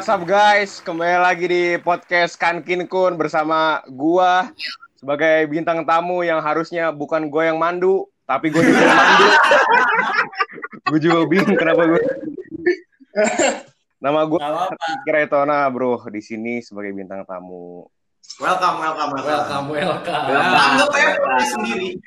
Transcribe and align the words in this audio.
What's 0.00 0.16
up 0.16 0.24
guys, 0.24 0.80
kembali 0.80 1.20
lagi 1.20 1.44
di 1.44 1.64
podcast 1.76 2.32
Kankin 2.40 2.88
Kun 2.88 3.20
bersama 3.20 3.84
gua 3.84 4.48
sebagai 4.96 5.44
bintang 5.52 5.84
tamu 5.84 6.24
yang 6.24 6.40
harusnya 6.40 6.88
bukan 6.88 7.28
gue 7.28 7.52
yang 7.52 7.60
mandu, 7.60 8.08
tapi 8.24 8.48
gue 8.48 8.64
juga 8.64 8.80
yang 8.80 8.96
mandu. 8.96 9.28
gue 10.88 10.98
juga 11.04 11.20
bingung 11.28 11.52
kenapa 11.52 11.84
gue. 11.84 12.00
Nama 14.00 14.20
gue 14.24 14.40
Kretona 15.04 15.68
bro 15.68 16.00
di 16.08 16.24
sini 16.24 16.64
sebagai 16.64 16.96
bintang 16.96 17.28
tamu. 17.28 17.84
Welcome, 18.40 18.80
welcome, 18.80 19.20
welcome. 19.20 19.64
Welcome, 19.68 20.24
welcome. 20.24 20.24
Anggap 20.32 20.88
aja 20.96 21.44
sendiri. 21.44 22.00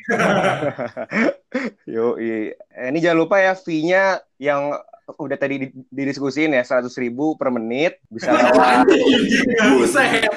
Yo, 1.94 2.18
eh, 2.18 2.58
ini 2.90 2.98
jangan 2.98 3.22
lupa 3.22 3.38
ya 3.38 3.54
fee-nya 3.54 4.18
yang 4.42 4.82
udah 5.06 5.36
tadi 5.36 5.56
di- 5.68 5.74
didiskusin 5.90 6.56
ya 6.56 6.64
seratus 6.64 6.96
ribu 6.96 7.36
per 7.36 7.52
menit 7.52 8.00
bisa 8.08 8.32
lewat. 8.36 8.88
Buset. 9.76 10.32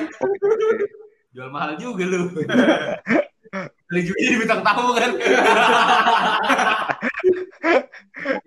Jual 1.30 1.48
mahal 1.52 1.76
juga 1.76 2.04
lu. 2.04 2.32
Beli 3.86 4.00
juga 4.02 4.18
jadi 4.18 4.36
bintang 4.42 4.60
tamu 4.66 4.90
kan. 4.92 5.10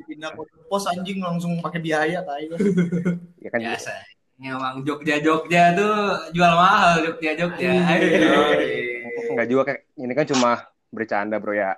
Pindah 0.05 0.31
ke 0.35 0.43
pos 0.67 0.85
anjing 0.85 1.23
langsung 1.23 1.55
pakai 1.63 1.79
biaya 1.79 2.19
tai. 2.21 2.51
Ya 3.39 3.49
kan 3.49 3.61
Biasa. 3.63 3.93
Emang 4.39 4.83
Jogja 4.83 5.19
Jogja 5.19 5.75
tuh 5.75 5.95
jual 6.31 6.51
mahal 6.51 7.03
Jogja 7.03 7.35
Jogja. 7.35 7.71
Enggak 9.31 9.47
juga 9.47 9.61
kayak 9.71 9.81
ini 9.95 10.13
kan 10.15 10.25
cuma 10.27 10.51
bercanda 10.91 11.39
bro 11.39 11.53
ya. 11.55 11.77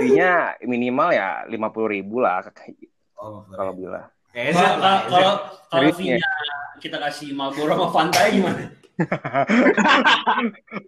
Fee-nya 0.00 0.58
minimal 0.64 1.08
ya 1.14 1.44
lima 1.46 1.70
puluh 1.70 1.94
ribu 1.94 2.22
lah 2.22 2.42
Oh, 3.14 3.46
kalau 3.48 3.72
bilang. 3.72 4.04
Kayaknya 4.34 4.68
Kalau 5.08 5.32
kalau 5.70 5.90
fee-nya 5.94 6.28
kita 6.82 7.00
kasih 7.00 7.32
Marlboro 7.32 7.72
sama 7.72 7.88
Fanta 7.88 8.28
gimana? 8.28 8.68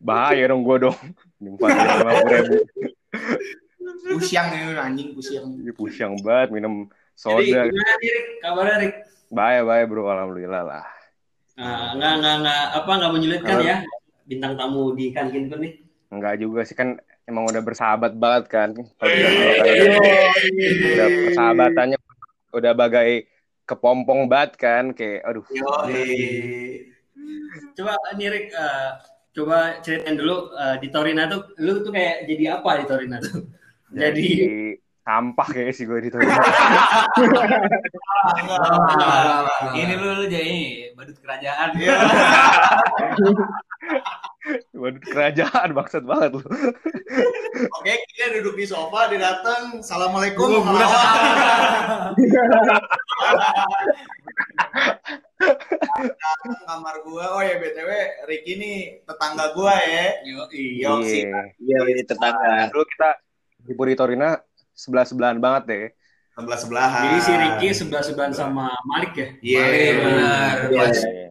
Bahaya 0.06 0.50
dong 0.50 0.62
gue 0.62 0.76
dong. 0.90 0.96
Empat 1.40 1.70
lima 1.72 2.12
puluh 2.22 2.36
ribu. 2.42 2.58
pusiang 4.06 4.46
nih 4.52 4.78
anjing 4.78 5.08
Pusyang 5.74 6.14
banget 6.22 6.48
minum 6.54 6.86
Jadi 7.16 7.16
soda. 7.16 7.60
gimana 7.66 7.92
nih 7.98 8.10
Rick? 8.12 8.26
Kabarnya 8.44 8.76
Rick? 8.82 8.94
Bahaya 9.32 9.60
bahaya 9.66 9.84
bro, 9.88 10.06
alhamdulillah 10.06 10.62
lah. 10.62 10.84
Nah, 11.56 11.96
nggak 11.96 12.12
nggak 12.20 12.34
nggak 12.44 12.62
apa 12.76 12.90
nggak 13.00 13.12
menyulitkan 13.16 13.56
ya 13.64 13.76
bintang 14.28 14.52
tamu 14.54 14.92
di 14.92 15.10
kantin 15.10 15.48
nih. 15.48 15.72
Enggak 16.12 16.34
juga 16.38 16.60
sih 16.62 16.76
kan 16.76 17.00
emang 17.26 17.44
udah 17.50 17.62
bersahabat 17.62 18.14
banget 18.14 18.44
kan. 18.48 18.70
Kalau 18.74 19.12
kita 19.12 19.28
tahu 19.30 19.60
kan, 19.60 20.42
udah 20.94 21.08
persahabatannya 21.26 21.98
udah 22.56 22.72
bagai 22.72 23.26
kepompong 23.66 24.30
banget 24.30 24.56
kan 24.56 24.94
kayak 24.94 25.26
aduh 25.26 25.42
Yo, 25.50 25.66
Coba 27.76 27.98
nih 28.14 28.30
Rick, 28.30 28.54
eh, 28.54 28.90
coba 29.34 29.82
ceritain 29.82 30.16
dulu 30.16 30.54
eh, 30.54 30.78
di 30.80 30.88
Torina 30.88 31.26
tuh, 31.28 31.52
lu 31.60 31.82
tuh 31.82 31.92
kayak 31.92 32.24
jadi 32.30 32.62
apa 32.62 32.80
di 32.80 32.84
Torina 32.86 33.18
tuh? 33.20 33.44
Jadi 33.92 34.28
sampah 35.06 35.48
kayak 35.50 35.74
sih 35.74 35.86
gue 35.86 35.98
di 36.02 36.08
itu. 36.10 36.18
Ini 39.78 39.94
lu 39.94 40.08
lu 40.18 40.26
jadi 40.26 40.54
badut 40.98 41.18
kerajaan. 41.22 41.70
Waduh 44.76 45.02
kerajaan 45.02 45.74
maksud 45.74 46.06
banget 46.06 46.38
lu. 46.38 46.42
Oke, 47.80 47.92
kita 48.14 48.30
duduk 48.38 48.54
di 48.54 48.66
sofa, 48.68 49.10
dia 49.10 49.18
datang, 49.18 49.82
assalamualaikum. 49.82 50.62
Gua 50.62 50.86
Datang 55.36 56.54
kamar 56.64 56.96
gua. 57.04 57.24
Oh 57.36 57.42
ya 57.42 57.58
btw, 57.58 57.90
Ricky 58.28 58.52
ini 58.56 58.72
tetangga 59.02 59.52
gua 59.52 59.74
ya. 59.82 60.06
Yo. 60.24 60.46
Iya, 60.52 60.90
Iya, 61.58 62.04
tetangga. 62.06 62.70
dulu 62.70 62.84
kita 62.86 63.10
di 63.66 63.72
Puritorina 63.74 64.38
sebelah 64.72 65.04
sebelahan 65.04 65.38
banget 65.42 65.62
deh. 65.66 65.84
Sebelah 66.36 66.58
sebelahan. 66.60 67.02
jadi 67.08 67.18
si 67.24 67.32
Ricky 67.32 67.68
sebelah 67.72 68.02
sebelahan 68.04 68.34
sama 68.36 68.68
Malik 68.84 69.12
ya. 69.16 69.28
Iya, 69.40 69.60
Malik, 69.64 69.94
benar. 70.04 70.54
Iya. 70.68 70.78
Pas 70.78 70.98
Iya. 71.00 71.25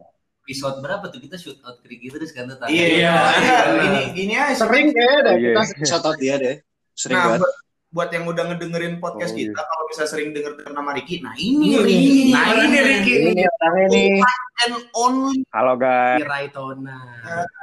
Episode 0.46 0.78
berapa 0.78 1.10
tuh 1.10 1.18
kita 1.18 1.34
shoot 1.34 1.58
out 1.60 1.82
Kriki 1.82 2.06
terus 2.06 2.30
kan 2.30 2.46
tuh. 2.46 2.54
Iya, 2.64 2.86
Iya. 3.02 3.14
iya. 3.34 3.56
Gini, 3.74 4.02
gini 4.14 4.34
aja. 4.34 4.54
Sering 4.56 4.94
kayaknya 4.94 5.18
deh 5.20 5.34
Iya. 5.34 5.50
kita 5.58 5.62
shout 5.90 6.06
out 6.06 6.14
dia 6.16 6.38
deh. 6.38 6.56
Sering 6.94 7.18
Nah, 7.18 7.24
banget. 7.28 7.40
buat, 7.42 7.52
buat 7.88 8.08
yang 8.10 8.24
udah 8.24 8.44
ngedengerin 8.46 8.94
podcast 8.96 9.32
Oh, 9.32 9.36
iya. 9.36 9.50
kita, 9.50 9.60
kalau 9.60 9.84
bisa 9.86 10.02
sering 10.06 10.30
denger 10.30 10.52
nama 10.70 10.90
Ricky, 10.92 11.18
nah 11.18 11.34
ini 11.34 11.66
Ini, 11.66 11.78
Ricky. 11.82 12.22
Nah 12.30 12.46
ini 12.54 12.78
Ricky. 12.78 13.14
Ini 13.26 13.42
orangnya 13.42 13.86
nih. 13.90 14.10
And 14.56 14.74
only 14.94 15.36
Halo 15.50 15.74
guys, 15.74 16.16
Kiraitona. 16.18 16.98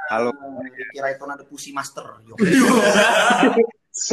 halo. 0.08 0.30
Ricky 0.60 0.98
Raiton 0.98 1.26
ada 1.26 1.42
Pussy 1.42 1.72
Master. 1.72 2.04
Punya, 3.94 4.10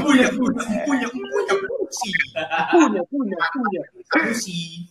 punya, 0.00 0.32
punya, 0.32 0.32
punya, 0.32 1.08
punya. 1.12 1.54
Punya, 2.72 3.04
punya, 3.04 3.36
punya. 3.52 3.82
Pussy 4.08 4.88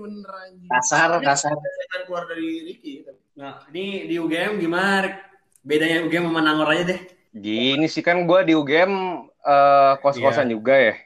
bener 0.00 0.32
anjing. 0.32 0.68
Kasar, 0.72 1.20
kasar. 1.20 1.52
Kan 1.52 2.00
keluar 2.08 2.24
dari 2.24 2.72
Ricky. 2.72 3.04
Nah, 3.36 3.60
ini 3.68 4.08
di 4.08 4.16
UGM 4.16 4.64
gimana 4.64 5.04
Rick? 5.04 5.20
Bedanya 5.60 6.00
UGM 6.08 6.32
sama 6.32 6.40
Nangor 6.40 6.72
aja 6.72 6.96
deh. 6.96 7.00
Gini 7.36 7.84
sih 7.84 8.00
kan 8.00 8.24
gue 8.24 8.48
di 8.48 8.56
UGM 8.56 8.92
eh, 9.44 9.92
kos-kosan 10.00 10.48
juga 10.48 10.72
ya 10.72 10.96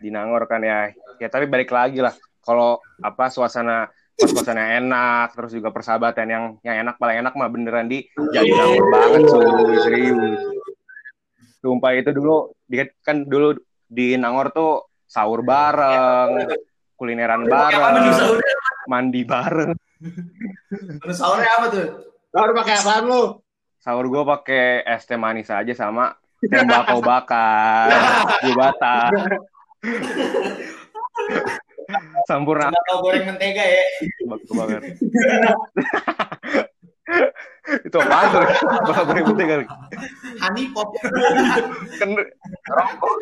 di 0.00 0.08
Nangor 0.08 0.48
kan 0.48 0.64
ya. 0.64 0.96
Ya 1.20 1.28
tapi 1.28 1.44
balik 1.44 1.68
lagi 1.68 2.00
lah. 2.00 2.16
Kalau 2.40 2.80
apa 3.04 3.28
suasana 3.28 3.92
kos-kosan 4.14 4.58
yang 4.58 4.72
enak, 4.86 5.34
terus 5.34 5.52
juga 5.54 5.74
persahabatan 5.74 6.26
yang 6.30 6.44
yang 6.62 6.86
enak 6.86 6.96
paling 7.02 7.18
enak 7.22 7.34
mah 7.34 7.50
beneran 7.50 7.90
di 7.90 8.06
jadi 8.30 8.50
Nangor 8.54 8.86
banget 8.94 9.20
cuy 9.26 9.76
serius. 9.82 10.40
Sumpah 11.58 11.92
itu 11.98 12.10
dulu 12.14 12.54
di 12.68 12.84
kan 13.02 13.26
dulu 13.26 13.58
di 13.90 14.14
Nangor 14.14 14.54
tuh 14.54 14.86
sahur 15.04 15.42
bareng, 15.42 16.46
kulineran 16.94 17.46
Apa 17.50 17.50
bareng, 17.50 18.04
sahur? 18.14 18.38
mandi 18.86 19.22
bareng. 19.26 19.72
Sahurnya 21.10 21.50
apa 21.58 21.66
tuh? 21.72 21.86
Baru 22.34 22.52
pakai 22.54 22.74
apaan 22.78 23.04
lu? 23.06 23.22
Sahur 23.78 24.08
gue 24.08 24.22
pakai 24.24 24.82
es 24.88 25.04
teh 25.04 25.18
manis 25.20 25.52
aja 25.52 25.74
sama 25.76 26.16
tembakau 26.40 27.00
bakar, 27.04 27.88
bata. 28.58 29.10
Sampurna 32.28 32.72
tahu 32.88 32.98
goreng 33.10 33.24
mentega 33.28 33.64
ya. 33.64 33.84
bagus 34.28 34.50
banget. 34.50 34.82
itu 37.88 37.96
apaan 37.96 38.26
tuh? 38.32 38.44
Bakal 38.88 39.04
goreng 39.08 39.24
kali. 39.24 39.64
Honey 40.40 40.64
pop. 40.72 40.88
Kan 42.00 42.08
rokok. 42.68 43.14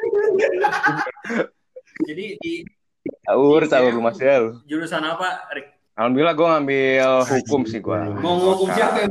Jadi 2.07 2.25
di 2.41 2.55
Sahur, 3.27 3.67
sahur 3.67 3.93
rumah 3.99 4.15
sel. 4.15 4.63
jurusan 4.71 5.03
apa 5.03 5.51
Rick? 5.55 5.75
Alhamdulillah 5.99 6.35
gue 6.39 6.47
ngambil 6.47 7.07
hukum 7.27 7.67
sih 7.67 7.83
gue. 7.83 7.99
Mau 8.23 8.39
ngukum 8.39 8.71
siapa? 8.73 9.11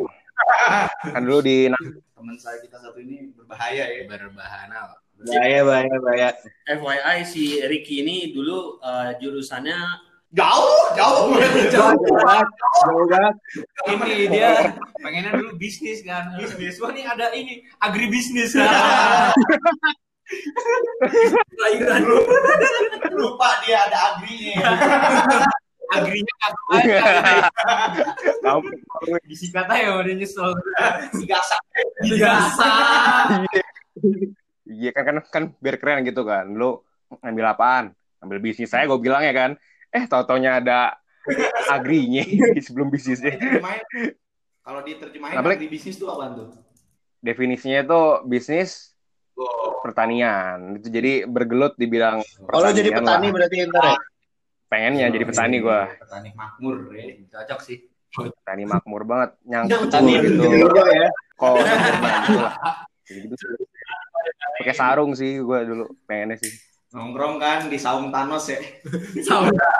Kan 1.12 1.28
dulu 1.28 1.44
di 1.44 1.68
Teman 2.16 2.38
saya 2.40 2.64
kita 2.64 2.80
satu 2.80 3.04
ini 3.04 3.36
berbahaya 3.36 3.92
ya. 3.92 4.08
Berbahana. 4.08 4.96
Bahaya, 5.22 5.62
bahaya, 5.62 5.96
bahaya. 6.02 6.30
FYI 6.66 7.20
si 7.28 7.62
Ricky 7.66 8.02
ini 8.02 8.34
dulu 8.34 8.82
eh, 8.82 9.18
jurusannya 9.22 10.10
Jauh, 10.32 10.96
jauh. 10.96 11.36
Jauh 11.68 11.92
banget. 11.92 12.48
Jauh 12.56 13.04
banget. 13.12 13.36
Ini 13.84 14.32
dia 14.32 14.72
pengennya 15.04 15.36
dulu 15.36 15.60
bisnis 15.60 16.00
kan. 16.08 16.40
Bisnis. 16.40 16.80
Wah 16.80 16.96
nih 16.96 17.04
ada 17.04 17.36
ini 17.36 17.68
agribisnis 17.84 18.56
kan. 18.56 19.36
kelahiran 21.52 22.08
Lupa 23.12 23.60
dia 23.68 23.84
ada 23.84 24.16
agrinya. 24.16 24.72
Agrinya 25.92 26.34
kata 26.40 26.64
Disingkat 29.28 29.68
aja 29.68 30.00
udah 30.00 30.16
nyesel. 30.16 30.56
Si 31.12 31.28
gasak. 31.28 31.60
Iya 34.68 34.90
kan 34.94 35.04
kan 35.04 35.16
kan 35.26 35.44
biar 35.58 35.76
keren 35.82 36.06
gitu 36.06 36.22
kan. 36.22 36.46
Lu 36.54 36.82
ngambil 37.22 37.46
apaan? 37.52 37.86
Ngambil 38.22 38.40
bisnis 38.40 38.70
saya 38.70 38.86
gue 38.86 39.00
bilang 39.02 39.26
ya 39.26 39.34
kan. 39.34 39.52
Eh 39.92 40.06
tau-taunya 40.06 40.62
ada 40.62 40.96
agrinya 41.68 42.22
sebelum 42.66 42.94
bisnisnya. 42.94 43.38
Kalau 44.62 44.86
diterjemahin 44.86 45.36
Apa, 45.38 45.48
Lek? 45.50 45.58
agri 45.58 45.70
bisnis 45.74 45.98
tuh 45.98 46.14
apaan 46.14 46.38
tuh? 46.38 46.48
Definisinya 47.22 47.82
itu 47.82 48.02
bisnis 48.26 48.94
pertanian. 49.82 50.78
Itu 50.78 50.94
jadi 50.94 51.26
bergelut 51.26 51.74
di 51.74 51.90
bidang 51.90 52.22
Oh, 52.50 52.62
lu 52.62 52.70
jadi 52.70 52.94
pertanian 52.94 53.02
petani 53.02 53.26
lah. 53.26 53.34
berarti 53.34 53.56
ntar 53.70 53.84
ya? 53.86 53.98
Pengennya 54.72 55.08
jadi 55.12 55.26
petani 55.26 55.58
gua. 55.60 55.90
Petani 55.98 56.30
makmur 56.38 56.78
ya. 56.94 57.04
Cocok 57.28 57.60
sih. 57.66 57.78
Petani 58.14 58.64
makmur 58.70 59.02
banget. 59.04 59.34
Nyangkut 59.44 59.90
Petani 59.90 60.12
gitu. 60.22 60.44
gitu 60.62 60.82
ya. 60.94 61.10
Kok 61.36 61.54
gitu 61.58 62.38
lah. 62.38 62.54
gitu. 63.10 63.36
Pakai 64.62 64.76
sarung 64.76 65.12
sih 65.14 65.42
gue 65.42 65.60
dulu 65.66 65.86
pengennya 66.06 66.38
sih 66.38 66.52
Nongkrong 66.92 67.40
kan 67.40 67.72
di 67.72 67.80
saung 67.80 68.12
Thanos 68.12 68.52
ya. 68.52 68.60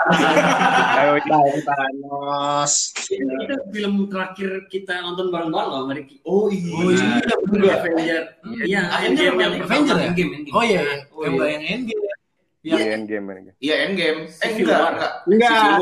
Bang 1.28 1.60
Thanos. 1.60 2.72
Itu 3.04 3.54
film 3.68 4.08
terakhir 4.08 4.64
kita 4.72 5.04
nonton 5.04 5.28
bareng-bareng 5.28 5.68
loh, 5.68 5.78
sama 5.84 5.92
Ricky. 5.92 6.24
Oh 6.24 6.48
iya. 6.48 6.72
Oh 6.72 6.88
iya. 6.88 7.20
Iya, 7.52 7.74
Avenger. 7.76 8.22
Iya, 8.64 8.80
Avenger 8.88 9.28
Endgame 9.28 9.36
yang 9.44 9.52
Avenger 9.60 9.96
ya? 10.00 10.06
Endgame, 10.08 10.30
Endgame. 10.40 10.56
Oh 10.56 10.62
iya, 10.64 10.80
Oh, 11.12 11.20
yang 11.28 11.34
iya. 11.36 11.44
yang 11.52 11.64
endgame 11.68 12.00
ya. 12.02 12.14
Iya, 12.62 12.76
Endgame, 12.96 13.26
Endgame. 13.28 13.56
Iya 13.60 13.74
Endgame. 13.84 14.20
Eh 14.32 14.50
enggak, 14.56 14.80
enggak. 14.96 15.12
Enggak. 15.28 15.78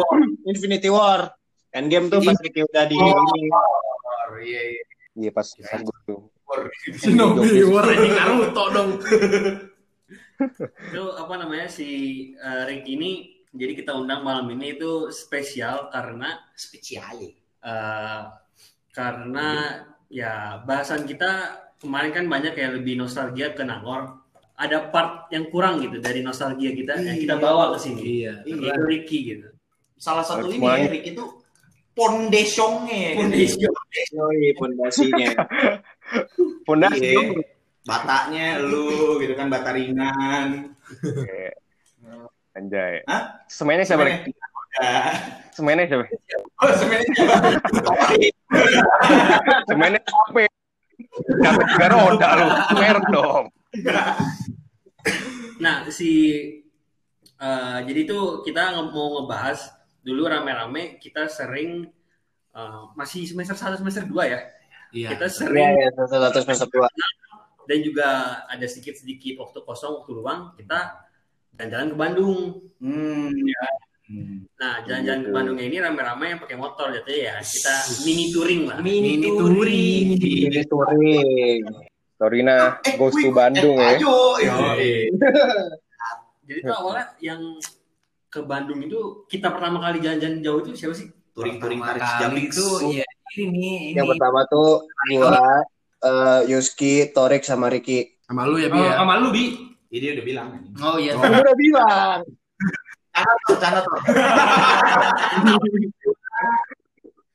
Infinity 0.50 0.90
War. 0.90 1.20
Endgame 1.70 2.06
tuh 2.10 2.18
pas 2.26 2.34
Ricky 2.42 2.60
udah 2.66 2.84
di 2.90 2.96
Oh. 2.98 3.06
ini. 3.06 3.42
Iya 4.42 4.60
iya. 4.66 4.82
Iya 5.14 5.30
pas 5.30 5.46
pas 5.46 5.78
gue 5.78 5.98
tuh. 6.10 6.20
War. 6.50 6.60
Shinobi 7.00 7.62
War 7.70 7.86
anjing 7.86 8.14
Naruto 8.18 8.64
dong. 8.74 8.90
Itu 10.90 11.04
apa 11.14 11.34
namanya 11.38 11.70
si 11.70 11.88
eh, 12.34 12.62
Ricky 12.66 12.98
ini 12.98 13.10
jadi 13.50 13.72
kita 13.78 13.94
undang 13.94 14.26
malam 14.26 14.50
ini 14.50 14.74
itu 14.78 15.10
spesial 15.14 15.90
karena 15.94 16.38
Spesial. 16.58 17.14
eh, 17.62 18.20
karena 18.90 19.48
ya 20.10 20.58
bahasan 20.66 21.06
kita 21.06 21.62
kemarin 21.78 22.10
kan 22.10 22.24
banyak 22.26 22.52
kayak 22.58 22.82
lebih 22.82 22.98
nostalgia 22.98 23.54
ke 23.54 23.62
Nangor. 23.62 24.18
Ada 24.60 24.92
part 24.92 25.32
yang 25.32 25.48
kurang 25.48 25.80
gitu 25.80 26.04
dari 26.04 26.20
nostalgia 26.20 26.68
kita 26.76 27.00
yang 27.00 27.16
kita 27.16 27.40
bawa 27.40 27.72
ke 27.72 27.78
sini. 27.80 28.28
Iya. 28.28 28.44
Itu 28.44 28.60
Ricky 28.84 29.18
gitu. 29.32 29.48
Salah 29.96 30.20
satu 30.20 30.52
ini 30.52 30.60
Semuanya. 30.60 30.84
ya 30.84 30.92
Rick 30.92 31.04
itu 31.16 31.24
pondesiongnya. 32.00 33.04
Pondasi. 33.20 33.60
Yoi, 34.16 34.48
pondasinya. 34.56 35.30
Fondasi 36.64 37.04
Iya. 37.04 37.20
Batanya 37.84 38.60
lu 38.60 39.20
gitu 39.20 39.36
kan 39.36 39.52
bata 39.52 39.76
ringan. 39.76 40.72
Anjay. 42.56 43.04
Hah? 43.04 43.44
Semuanya 43.52 43.84
siapa? 43.84 44.08
Semuanya. 45.52 45.84
Ya. 45.84 45.88
Siapa? 45.92 46.04
Oh 46.60 46.72
sebenarnya 46.76 47.12
Semuanya 49.68 50.00
apa? 50.00 50.40
Capek 51.40 51.64
tiga 51.72 51.86
roda 51.92 52.28
lu. 52.36 52.48
Merek 52.76 53.06
dong. 53.12 53.44
Nah, 55.60 55.84
si 55.92 56.12
eh, 57.40 57.78
jadi 57.84 58.00
itu 58.04 58.44
kita 58.44 58.76
mau 58.92 59.20
ngebahas 59.20 59.79
dulu 60.00 60.26
rame-rame 60.26 60.96
kita 60.96 61.26
sering 61.26 61.88
eh, 62.50 62.82
masih 62.94 63.24
semester 63.24 63.54
1 63.54 63.78
semester 63.78 64.04
2 64.04 64.12
ya. 64.26 64.40
Iya. 64.90 65.08
Kita 65.14 65.26
Iya, 65.26 65.36
sering 65.38 65.70
iya, 65.78 65.88
satu 65.94 66.16
satu 66.18 66.38
semester 66.42 66.68
dua. 66.68 66.88
dan 67.62 67.78
juga 67.78 68.08
ada 68.44 68.66
sedikit-sedikit 68.66 69.38
waktu 69.38 69.62
kosong, 69.62 70.02
waktu 70.02 70.10
luang 70.10 70.50
kita 70.58 71.06
jalan-jalan 71.54 71.86
ke 71.86 71.96
Bandung. 71.96 72.40
Hmm. 72.82 73.30
Nah, 74.58 74.82
jalan-jalan 74.82 75.22
ke 75.22 75.30
Gitu. 75.30 75.36
Bandung 75.38 75.58
ini 75.62 75.76
rame-rame 75.78 76.34
yang 76.34 76.40
pakai 76.42 76.58
motor 76.58 76.90
jatuhnya 76.90 77.20
ya. 77.30 77.34
Kita 77.38 77.74
mini 78.02 78.24
touring 78.34 78.62
lah. 78.66 78.76
Mini 78.82 79.22
touring. 79.22 80.06
Ini 80.18 80.62
touring. 80.66 81.62
Torina 82.18 82.82
Eh, 82.82 82.98
goes 82.98 83.14
to 83.14 83.30
Bandung 83.30 83.78
eh, 83.78 83.94
ya. 83.94 84.02
Ayo. 84.02 84.16
Yo. 84.42 84.56
Jadi 86.42 86.58
itu 86.58 86.72
awalnya 86.74 87.14
yang 87.22 87.38
ke 88.30 88.40
Bandung 88.40 88.78
itu 88.78 88.98
kita 89.26 89.50
pertama 89.50 89.78
kali 89.80 89.98
jalan-jalan 89.98 90.38
jauh 90.40 90.60
itu 90.60 90.70
siapa 90.72 90.94
sih? 90.94 91.10
Touring-touring 91.30 91.78
tarik 91.78 91.98
Pertama 91.98 92.14
sejam 92.16 92.30
kali 92.30 92.42
itu. 92.46 92.66
iya 92.88 93.06
ini 93.36 93.46
ini 93.90 93.94
Yang 93.94 94.06
pertama 94.14 94.40
tuh 94.46 94.70
gua, 95.10 95.42
eh, 96.00 96.40
Yuski, 96.46 96.92
Torik 97.10 97.42
sama 97.42 97.66
Ricky. 97.66 98.18
sama 98.22 98.46
lu 98.46 98.56
ya 98.56 98.66
Oh, 98.66 98.72
Bi 98.72 98.80
ya. 98.80 98.92
sama 98.96 99.14
lu, 99.18 99.28
Bi. 99.30 99.44
Ini 99.90 99.98
dia 99.98 100.10
udah 100.14 100.24
bilang. 100.24 100.48
Oh 100.78 100.96
iya. 100.96 101.12
Gua 101.12 101.26
udah 101.28 101.56
bilang. 101.56 102.18
Canda 103.10 103.34
tuh, 103.44 103.56
canda 103.58 103.80
tuh. 103.82 103.98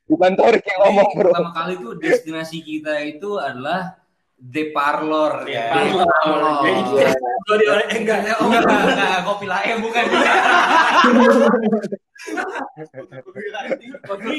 Bukan 0.06 0.32
Torik 0.32 0.62
yang 0.62 0.78
ngomong 0.86 1.08
bro. 1.12 1.30
pertama 1.34 1.50
kali 1.52 1.72
itu 1.74 1.88
destinasi 1.98 2.58
kita 2.62 2.94
itu 3.02 3.30
adalah 3.36 3.98
De 4.36 4.68
Parlor 4.68 5.48
ya. 5.48 5.72
Iya. 5.80 6.04
Parlor. 6.04 6.60
Kalau 7.46 7.56
di 7.56 7.66
eh, 7.70 7.98
enggak 8.02 8.18
ya, 8.26 8.34
oh, 8.42 8.50
Enggak, 8.50 8.62
enggak, 8.68 9.22
kopi 9.24 9.46
lain 9.48 9.76
bukan. 9.80 10.04
Kopi 14.04 14.34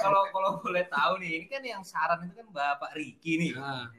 Kalau 0.00 0.22
kalau 0.32 0.50
boleh 0.62 0.84
tahu 0.88 1.12
nih, 1.20 1.30
ini 1.42 1.46
kan 1.50 1.62
yang 1.66 1.82
saran 1.84 2.24
itu 2.24 2.34
kan 2.40 2.48
Bapak 2.54 2.94
Riki 2.96 3.32
nih. 3.42 3.52
Nah, 3.58 3.90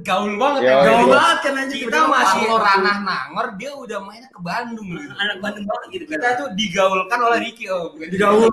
Gaul 0.00 0.40
banget 0.40 0.60
Yo, 0.64 0.70
ya. 0.70 0.76
Gaul 0.86 1.04
iya. 1.04 1.12
banget 1.12 1.38
kan 1.42 1.52
anjing. 1.60 1.80
Kita 1.84 2.00
masih 2.08 2.42
Parlor. 2.48 2.62
ranah 2.64 2.98
Nangor, 3.04 3.46
dia 3.60 3.70
udah 3.76 3.98
mainnya 4.00 4.30
ke 4.32 4.40
Bandung 4.40 4.88
gitu. 4.88 5.12
anak 5.12 5.36
Bandung 5.44 5.66
banget 5.68 5.88
gitu 5.92 6.04
kan. 6.08 6.14
Kita 6.16 6.28
tuh 6.40 6.48
digaulkan 6.56 7.18
oleh 7.20 7.38
Riki 7.44 7.64
oh, 7.68 7.92
bukan 7.92 8.08
digaul. 8.08 8.48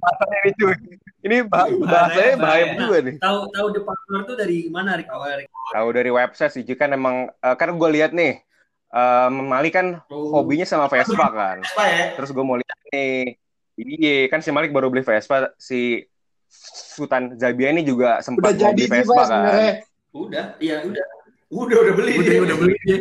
Bahasanya 0.00 0.36
ini 0.46 0.50
cuy. 0.56 0.74
Ini 1.20 1.36
bah- 1.44 1.68
bahasanya 1.68 2.34
bahaya 2.34 2.64
bahaya. 2.66 2.78
juga 2.78 2.96
nih. 3.02 3.14
Tahu 3.18 3.38
tahu 3.50 3.66
The 3.70 3.82
Partner 3.82 4.20
tuh 4.24 4.36
dari 4.36 4.58
mana, 4.66 4.96
Rik? 4.96 5.08
Awal? 5.08 5.44
Tahu 5.70 5.88
dari 5.92 6.10
website 6.10 6.52
sih, 6.54 6.64
kan 6.72 6.90
emang 6.90 7.28
eh, 7.30 7.54
kan 7.54 7.68
gue 7.70 7.88
lihat 7.92 8.10
nih, 8.10 8.40
eh 8.88 9.28
Mali 9.28 9.68
kan 9.68 10.00
Oh. 10.08 10.32
hobinya 10.34 10.64
sama 10.64 10.88
Vespa 10.88 11.26
kan. 11.32 11.60
Apa 11.60 11.84
ya? 11.86 12.04
Terus 12.16 12.30
gue 12.30 12.40
mau 12.40 12.56
lihat 12.56 12.78
nih, 12.88 13.36
iya 13.76 14.16
kan 14.26 14.40
si 14.40 14.48
Malik 14.48 14.70
baru 14.70 14.88
beli 14.88 15.02
Vespa, 15.02 15.52
si 15.56 16.08
Sultan 16.50 17.36
Zabia 17.36 17.70
ini 17.70 17.84
juga 17.84 18.18
Udah 18.18 18.24
sempat 18.24 18.42
mau 18.50 18.60
jadi 18.66 18.74
beli 18.80 18.90
Vespa 18.90 19.14
kan. 19.14 19.28
sebenarnya. 19.28 19.72
Udah, 20.10 20.44
iya 20.58 20.76
udah. 20.82 21.06
Udah 21.50 21.76
udah 21.80 21.94
beli. 21.94 22.12
udah 22.16 22.34
udah 22.42 22.56
beli 22.56 22.74
dia. 22.80 22.98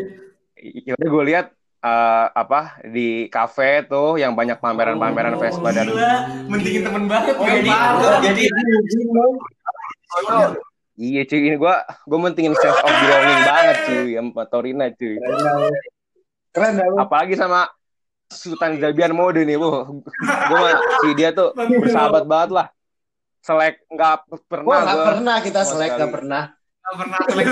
Ya 0.59 0.93
udah 0.93 1.07
gue 1.07 1.23
lihat 1.25 1.45
eh, 1.79 2.25
apa 2.29 2.59
di 2.83 3.07
kafe 3.27 3.83
tuh 3.83 4.15
yang 4.15 4.33
banyak 4.33 4.57
pameran-pameran 4.57 5.35
Oh, 5.35 5.39
Vespa 5.39 5.69
dan. 5.71 5.87
Mendingin 6.45 6.83
temen 6.83 7.07
banget. 7.07 7.35
Oh, 7.35 7.45
Jadi, 7.45 7.69
jadi- 8.19 8.19
jadi 8.25 8.43
iya 10.99 11.21
cuy 11.23 11.39
ini 11.39 11.55
gue 11.55 11.75
gue 12.03 12.19
mentingin 12.19 12.51
sense 12.59 12.75
of 12.75 12.91
belonging 12.91 13.41
banget 13.45 13.77
cuy 13.87 14.07
sama 14.11 14.43
Torina 14.45 14.85
cuy. 14.91 15.15
Keren 16.49 16.71
dah. 16.75 16.87
Apalagi 16.99 17.37
sama 17.37 17.69
Sultan 18.27 18.77
Zabian 18.77 19.15
mode 19.15 19.41
nih, 19.41 19.55
bu. 19.55 20.01
Gue 20.21 20.57
mah 20.59 20.75
si 20.99 21.09
dia 21.15 21.31
tuh 21.31 21.55
bersahabat 21.55 22.25
banget 22.25 22.49
lah. 22.51 22.67
Selek 23.39 23.79
nggak 23.87 24.15
pernah 24.45 24.67
Wah, 24.67 24.79
nggak 24.83 24.99
pernah 25.07 25.35
kita 25.39 25.61
selek, 25.63 25.91
nggak 25.95 26.11
pernah. 26.11 26.43
Nggak 26.51 26.95
pernah 26.99 27.17
selek. 27.23 27.45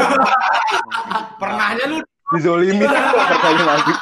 Pernahnya 1.42 1.84
lu 1.88 1.98
dizolimin 2.28 2.84
pertanyaan 3.32 3.68
lagi. 3.70 3.94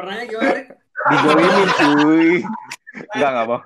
Pernahnya 0.00 0.24
gimana, 0.24 0.50
Rik? 0.56 0.72
Cuy. 1.76 2.40
Enggak 3.14 3.30
enggak 3.30 3.46
bohong. 3.46 3.62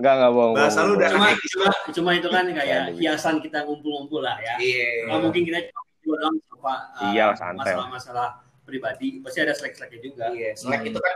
Enggak 0.00 0.14
enggak 0.16 0.32
bohong. 0.32 0.56
Bahasa 0.56 0.80
lu 0.88 0.96
udah 0.96 1.08
Cuma, 1.12 1.28
cuma, 1.36 1.68
cuma 1.92 2.10
itu 2.16 2.28
kan 2.32 2.48
kayak 2.48 2.96
hiasan 2.96 3.44
kita 3.44 3.60
ngumpul-ngumpul 3.68 4.24
lah 4.24 4.40
ya. 4.40 4.56
Iya. 4.56 4.88
Nggak 5.10 5.20
mungkin 5.20 5.42
kita 5.44 5.58
cuma 5.68 5.84
doang 6.16 6.36
apa 6.56 6.74
uh, 6.96 7.12
Iya, 7.12 7.24
santai. 7.36 7.76
masalah-masalah 7.76 8.28
pribadi. 8.64 9.20
Pasti 9.20 9.38
ada 9.44 9.52
selek-seleknya 9.52 10.00
juga. 10.00 10.24
Iya, 10.32 10.56
selek 10.56 10.80
itu 10.88 10.96
kan 11.02 11.12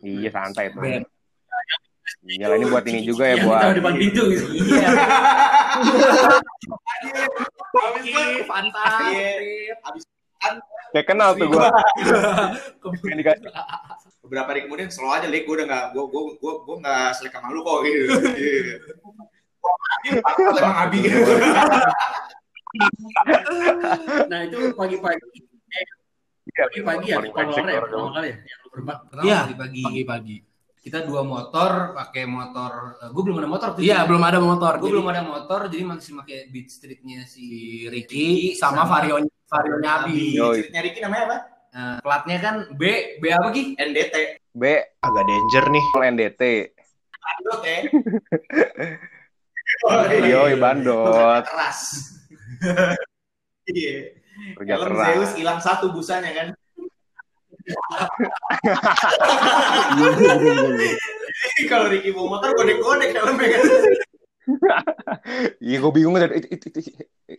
Iya 0.00 0.30
santai 0.32 0.72
tuh. 0.72 0.80
Iya 2.24 2.46
lah 2.48 2.56
ini 2.56 2.66
buat 2.72 2.84
ini 2.88 3.00
juga 3.04 3.24
ya 3.28 3.36
Yang 3.36 3.44
buat. 3.44 3.60
kita 3.60 3.76
depan 3.76 3.94
pintu 4.00 4.22
gitu. 4.32 4.46
Iya. 4.56 4.88
Fanta. 8.48 8.84
Iya. 9.12 9.76
Habis 9.84 10.04
Kayak 10.94 11.06
kenal 11.10 11.34
tuh 11.34 11.50
gue. 11.50 11.66
Beberapa 14.22 14.48
hari 14.54 14.70
kemudian 14.70 14.94
slow 14.94 15.10
aja 15.10 15.26
lek 15.26 15.42
gue 15.42 15.54
udah 15.58 15.66
nggak 15.66 15.84
gue 15.90 16.04
gue 16.06 16.22
gue 16.38 16.52
gue 16.62 16.76
nggak 16.78 17.06
selek 17.18 17.34
sama 17.34 17.50
lu 17.50 17.66
kok 17.66 17.82
gitu. 17.82 18.14
Iya. 18.14 18.78
Abi, 20.22 20.44
emang 20.54 20.78
Abi. 20.86 20.98
Nah 24.30 24.38
itu 24.46 24.58
pagi-pagi, 24.76 25.38
eh, 25.72 25.86
Iya, 26.44 26.62
pagi-pagi 26.68 27.06
ya, 27.08 27.16
brengsek 27.24 27.64
ya, 27.64 27.72
orang 27.80 27.88
pertama 27.88 28.10
kali 28.14 28.28
ya, 28.28 28.36
yang 28.38 28.58
lu 28.60 28.68
berempat. 28.70 28.96
Iya, 29.24 29.38
pagi-pagi. 29.48 29.82
Pagi-pagi. 29.82 30.36
Kita 30.84 30.98
dua 31.08 31.24
motor, 31.24 31.96
pakai 31.96 32.28
motor. 32.28 33.00
gue 33.00 33.22
belum 33.24 33.38
ada 33.40 33.48
motor 33.48 33.68
tuh. 33.74 33.82
Iya, 33.82 34.04
belum 34.04 34.22
ada 34.22 34.38
motor. 34.38 34.72
Gue 34.76 34.90
belum 34.92 35.08
ada 35.08 35.22
motor, 35.24 35.60
jadi 35.72 35.82
masih 35.88 36.20
pakai 36.20 36.38
Beat 36.52 36.68
Streetnya 36.68 37.24
si 37.24 37.46
Ricky 37.88 38.52
sama 38.52 38.84
Vario 38.84 39.18
Varionya 39.18 39.32
Abi. 39.54 40.34
Yoi. 40.34 40.66
Nyari 40.70 40.98
namanya 40.98 41.24
apa? 41.30 41.38
Nah, 41.74 41.98
platnya 42.02 42.38
kan 42.38 42.54
B, 42.78 42.82
B 43.18 43.34
apa 43.34 43.50
Ki? 43.50 43.74
NDT. 43.74 44.38
B 44.54 44.62
Agak 45.02 45.24
danger 45.26 45.64
nih. 45.70 45.84
NDT. 46.14 46.42
Bandot 47.18 47.60
ya. 47.66 47.78
Yoi 50.34 50.54
bandot. 50.58 51.44
Keras. 51.46 51.80
Iya. 53.64 54.12
Kerja 54.60 54.76
keras. 54.76 55.08
Zeus 55.08 55.32
hilang 55.40 55.56
satu 55.56 55.88
busanya 55.88 56.36
kan. 56.36 56.52
Kalau 61.72 61.88
Ricky 61.88 62.12
bawa 62.12 62.36
motor 62.36 62.52
godek-godek 62.52 63.16
helmnya 63.16 63.56
kan. 63.56 63.64
Iya, 65.64 65.76
gue 65.80 65.92
bingung 65.96 66.20
dari 66.20 66.44
itu, 66.44 66.60
itu, 66.60 66.76
itu, 66.76 66.92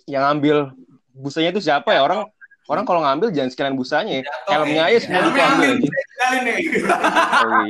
yang 0.10 0.26
ngambil 0.26 0.74
busanya 1.16 1.50
itu 1.56 1.64
siapa 1.64 1.96
ya 1.96 2.04
orang 2.04 2.28
orang 2.68 2.84
kalau 2.84 3.00
ngambil 3.02 3.32
jangan 3.32 3.50
sekalian 3.54 3.78
busanya 3.80 4.20
ya. 4.20 4.24
helmnya 4.52 4.84
aja 4.92 4.98
semua 5.00 5.32
diambil 5.32 5.72
iya. 5.80 7.70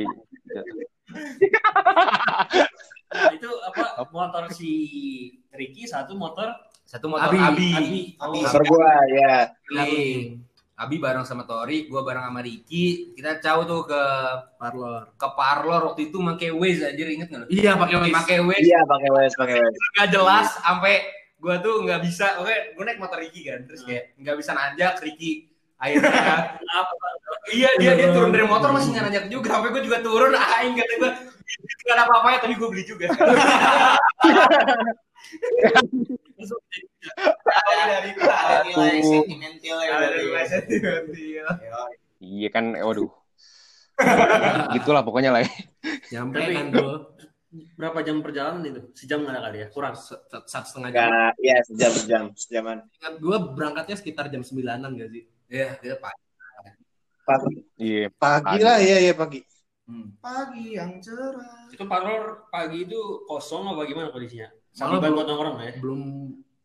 Nah, 3.06 3.32
itu 3.32 3.48
apa 3.48 4.02
motor 4.10 4.44
si 4.52 4.72
Ricky 5.54 5.86
satu 5.88 6.12
motor 6.18 6.52
Satu 6.86 7.10
motor 7.10 7.34
Abi. 7.34 7.42
Abi. 7.42 7.70
Abi. 7.74 8.00
Oh, 8.22 8.30
Motor 8.46 8.62
gua 8.62 8.94
ya. 9.10 9.50
Abi. 9.74 10.38
Abi 10.78 10.96
bareng 11.02 11.26
sama 11.26 11.42
Tori, 11.42 11.90
gua 11.90 12.06
bareng 12.06 12.30
sama 12.30 12.46
Ricky. 12.46 13.10
Kita 13.18 13.42
jauh 13.42 13.66
tuh 13.66 13.90
ke 13.90 14.02
Parlor. 14.54 15.10
ke 15.18 15.28
parlor 15.34 15.80
waktu 15.90 16.14
itu 16.14 16.22
pakai 16.22 16.54
Waze 16.54 16.94
aja 16.94 17.02
inget 17.10 17.26
nggak? 17.26 17.42
lu? 17.42 17.46
Iya 17.50 17.74
pakai 17.74 17.96
Waze. 17.98 18.14
Pakai 18.14 18.38
Waze 18.38 18.62
Iya 18.62 18.80
pakai 18.86 19.10
wes, 19.10 19.32
pakai 19.34 19.58
wes. 19.66 19.74
nggak 19.98 20.08
jelas 20.14 20.46
sampai 20.62 20.94
gua 21.46 21.62
tuh 21.62 21.86
nggak 21.86 22.02
bisa. 22.02 22.42
Oke, 22.42 22.74
gua 22.74 22.82
naik 22.90 22.98
motor 22.98 23.22
Ricky 23.22 23.46
kan, 23.46 23.62
terus 23.70 23.86
kayak 23.86 24.18
nggak 24.18 24.34
bisa 24.34 24.50
nanjak 24.50 24.98
Ricky. 24.98 25.46
Akhirnya 25.78 26.10
iya 27.54 27.70
dia 27.78 27.92
dia 27.94 28.08
turun 28.10 28.34
dari 28.34 28.42
motor 28.42 28.74
masih 28.74 28.90
nggak 28.90 29.04
nanjak 29.06 29.24
juga. 29.30 29.54
Sampai 29.54 29.70
gua 29.70 29.82
juga 29.86 29.98
turun, 30.02 30.34
aing 30.34 30.74
kata 30.74 30.94
gua 30.98 31.10
nggak 31.86 31.94
ada 31.94 32.02
apa-apanya 32.10 32.38
tapi 32.42 32.54
gua 32.58 32.68
beli 32.74 32.82
juga. 32.82 33.06
Dari 37.86 38.10
ada 38.18 38.62
nilai 38.66 38.98
sentimental 39.06 39.78
ya. 39.78 39.90
Ada 39.94 40.06
berarti 40.10 40.18
ya. 40.18 40.26
nilai 40.26 40.46
sentimental. 40.50 41.86
iya 42.16 42.48
kan 42.48 42.72
waduh 42.80 43.12
gitulah 44.76 45.00
pokoknya 45.06 45.30
lah 45.32 45.40
ya. 45.40 45.50
Nyampe 46.12 46.40
kan 46.52 46.66
tuh. 46.68 47.15
Berapa 47.76 47.98
jam 48.04 48.20
perjalanan 48.20 48.62
itu? 48.66 48.82
Sejam 48.92 49.24
nggak 49.24 49.34
ada 49.36 49.42
kali 49.48 49.58
ya? 49.62 49.66
Kurang. 49.72 49.94
Satu 49.96 50.46
setengah 50.46 50.90
jam. 50.92 51.08
Enggak, 51.08 51.32
ya 51.40 51.56
sejam 51.64 51.92
sejam 51.96 52.24
sejaman. 52.36 52.78
Ingat 53.00 53.14
gue 53.18 53.36
berangkatnya 53.54 53.96
sekitar 53.96 54.26
jam 54.28 54.42
sembilanan 54.44 54.94
gak 54.96 55.10
sih? 55.12 55.24
Iya, 55.46 55.68
dia 55.80 55.94
pak. 55.96 56.14
Pagi, 57.26 57.58
iya 57.74 58.06
pagi 58.06 58.62
lah 58.62 58.78
ya 58.78 59.02
ya 59.02 59.14
pagi. 59.18 59.42
Pagi 60.22 60.78
yang 60.78 61.02
cerah. 61.02 61.66
Itu 61.74 61.86
parlor 61.90 62.46
pagi 62.54 62.86
itu 62.86 63.26
kosong 63.26 63.66
apa 63.74 63.82
gimana 63.86 64.14
kondisinya? 64.14 64.46
Belum- 64.78 65.02
buat 65.14 65.26
nongkrong 65.26 65.56
ya? 65.58 65.72
Belum 65.82 66.00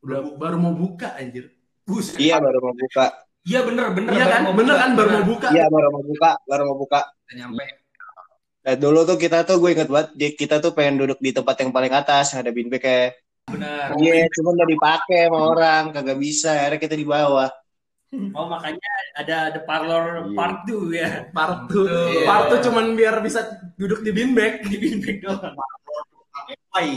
udah 0.06 0.20
baru 0.38 0.58
mau 0.62 0.74
buka 0.78 1.18
anjir. 1.18 1.50
Buset. 1.82 2.22
Iya 2.22 2.38
baru 2.38 2.62
mau 2.62 2.74
buka. 2.78 3.10
Iya 3.42 3.66
bener 3.66 3.86
bener. 3.98 4.12
Iya 4.14 4.26
kan? 4.30 4.42
Bener 4.54 4.76
kan 4.78 4.90
baru 4.94 5.10
mau 5.18 5.26
buka. 5.34 5.48
Iya 5.50 5.66
baru 5.66 5.88
mau 5.90 6.04
buka, 6.06 6.32
baru 6.46 6.64
mau 6.70 6.78
buka. 6.78 7.02
Nyampe. 7.34 7.81
Eh, 8.62 8.78
dulu 8.78 9.02
tuh 9.10 9.18
kita 9.18 9.42
tuh 9.42 9.58
gue 9.58 9.74
inget 9.74 9.90
banget, 9.90 10.38
kita 10.38 10.62
tuh 10.62 10.72
pengen 10.78 11.02
duduk 11.02 11.18
di 11.18 11.34
tempat 11.34 11.58
yang 11.66 11.74
paling 11.74 11.90
atas, 11.98 12.30
yang 12.38 12.46
ada 12.46 12.54
beanbag 12.54 12.78
kayak. 12.78 13.18
Benar. 13.50 13.98
Iya, 13.98 14.30
cuma 14.38 14.54
nggak 14.54 14.70
dipakai 14.70 15.22
sama 15.26 15.40
orang, 15.50 15.84
kagak 15.90 16.20
bisa. 16.22 16.54
Akhirnya 16.54 16.78
kita 16.78 16.94
di 16.94 17.08
bawah. 17.10 17.50
Oh 18.36 18.46
makanya 18.46 18.92
ada 19.18 19.56
the 19.56 19.64
parlor 19.64 20.30
Iya. 20.30 20.36
part 20.36 20.58
2 20.68 20.94
ya. 20.94 21.10
Part 21.32 21.72
tuh, 21.72 21.88
Betul. 21.88 22.28
part 22.28 22.44
tuh 22.52 22.60
cuman 22.70 22.86
biar 22.94 23.16
bisa 23.26 23.40
duduk 23.80 24.06
di 24.06 24.12
beanbag. 24.14 24.62
Di 24.62 24.78
beanbag 24.78 25.18
doang. 25.26 25.56
Cuai. 26.70 26.92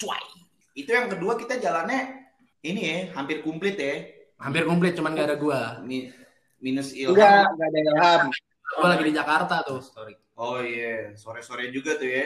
Cuai. 0.00 0.24
Itu 0.72 0.90
yang 0.94 1.10
kedua 1.12 1.36
kita 1.36 1.60
jalannya 1.60 2.32
ini 2.64 2.80
ya, 2.80 2.98
hampir 3.12 3.44
komplit 3.44 3.76
ya. 3.76 4.08
Hampir 4.40 4.64
komplit 4.64 4.96
cuman 4.96 5.12
gak 5.12 5.28
ada 5.28 5.36
gua. 5.36 5.60
Mi- 5.84 6.08
minus 6.62 6.96
ilham. 6.96 7.12
Enggak, 7.12 7.44
enggak 7.50 7.68
ada 7.68 7.78
ilham. 7.84 8.22
Gua 8.70 8.86
lagi 8.88 9.04
di 9.04 9.14
Jakarta 9.14 9.66
tuh. 9.66 9.80
Story. 9.82 10.14
Oh 10.34 10.62
iya, 10.62 11.12
sore-sore 11.14 11.68
juga 11.68 11.98
tuh 11.98 12.08
ya. 12.08 12.24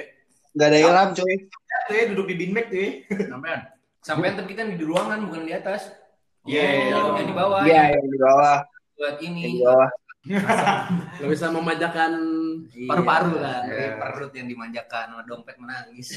Enggak 0.55 0.69
ada 0.71 0.79
ilham, 0.79 1.09
cuy. 1.13 1.35
Tuh 1.85 1.93
ya 1.93 2.05
duduk 2.09 2.27
di 2.31 2.35
beanbag 2.39 2.67
tuh 2.73 2.79
ya. 2.81 2.91
Sampean. 3.29 3.61
Sampean 4.01 4.33
tapi 4.39 4.55
kita 4.55 4.65
di 4.65 4.81
ruangan 4.81 5.21
bukan 5.29 5.45
di 5.45 5.53
atas. 5.53 5.93
Iya, 6.47 6.63
iya, 6.63 6.81
iya. 6.89 6.97
Oh, 6.97 7.13
yang 7.13 7.29
di 7.29 7.37
bawah. 7.37 7.61
Iya, 7.61 7.83
yang 7.93 8.09
di 8.09 8.19
bawah, 8.21 8.57
Buat 8.97 9.17
yang 9.21 9.35
ini. 9.37 9.43
di 9.59 9.61
bawah. 9.61 9.91
Gak 11.21 11.29
bisa 11.29 11.53
memanjakan 11.53 12.13
Iya. 12.73 12.89
paru-paru 12.89 13.33
kan. 13.37 13.63
Iya, 13.69 13.89
perut 14.01 14.33
yang 14.33 14.49
dimanjakan 14.49 15.05
sama 15.13 15.23
dompet 15.29 15.57
menangis. 15.61 16.09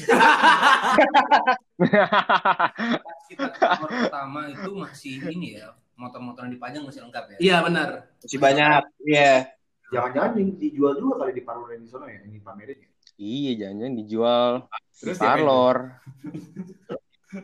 Pas 1.76 3.20
kita 3.28 3.46
keluar 3.52 3.90
pertama 4.08 4.40
itu 4.48 4.70
masih 4.72 5.14
ini 5.28 5.60
ya, 5.60 5.68
motor-motor 5.94 6.48
yang 6.48 6.54
dipajang 6.56 6.82
masih 6.88 7.00
lengkap 7.04 7.24
ya. 7.34 7.38
Iya 7.42 7.56
benar. 7.60 7.88
Masih 8.24 8.38
banyak. 8.40 8.82
Iya. 9.04 9.34
Jangan-jangan 9.88 10.30
di- 10.34 10.56
dijual 10.58 10.92
juga 10.94 11.14
kali 11.18 11.32
di 11.32 11.42
parlor 11.42 11.68
yang 11.72 11.82
di 11.82 11.88
sana 11.88 12.06
ya, 12.06 12.20
ini 12.22 12.38
pamerin 12.38 12.76
ya. 12.76 12.88
iya 13.16 13.52
jangan 13.58 13.90
dijual 13.92 14.50
di 14.62 15.00
Terus 15.00 15.16
dia 15.16 15.26
parlor 15.26 15.76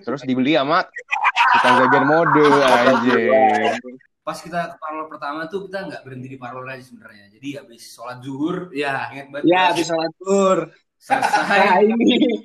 terus 0.00 0.20
dibeli 0.22 0.54
sama 0.54 0.86
tukang 1.52 1.74
jajan 1.78 2.04
mode 2.04 2.46
anjing 2.62 3.74
Pas 4.20 4.40
kita 4.40 4.72
ke 4.72 4.76
parlor 4.78 5.06
pertama 5.06 5.44
tuh 5.44 5.68
kita 5.68 5.84
nggak 5.84 6.00
berhenti 6.00 6.32
di 6.32 6.38
parlor 6.40 6.64
aja 6.64 6.80
sebenarnya. 6.80 7.28
Jadi 7.28 7.60
habis 7.60 7.92
sholat 7.92 8.24
zuhur, 8.24 8.72
Iya. 8.72 9.12
ingat 9.12 9.26
banget. 9.28 9.44
Ya, 9.44 9.60
habis 9.68 9.84
sholat 9.84 10.12
tur. 10.16 10.58
selesai. 10.96 11.58
Nah, 11.60 11.78
ini. 11.84 12.40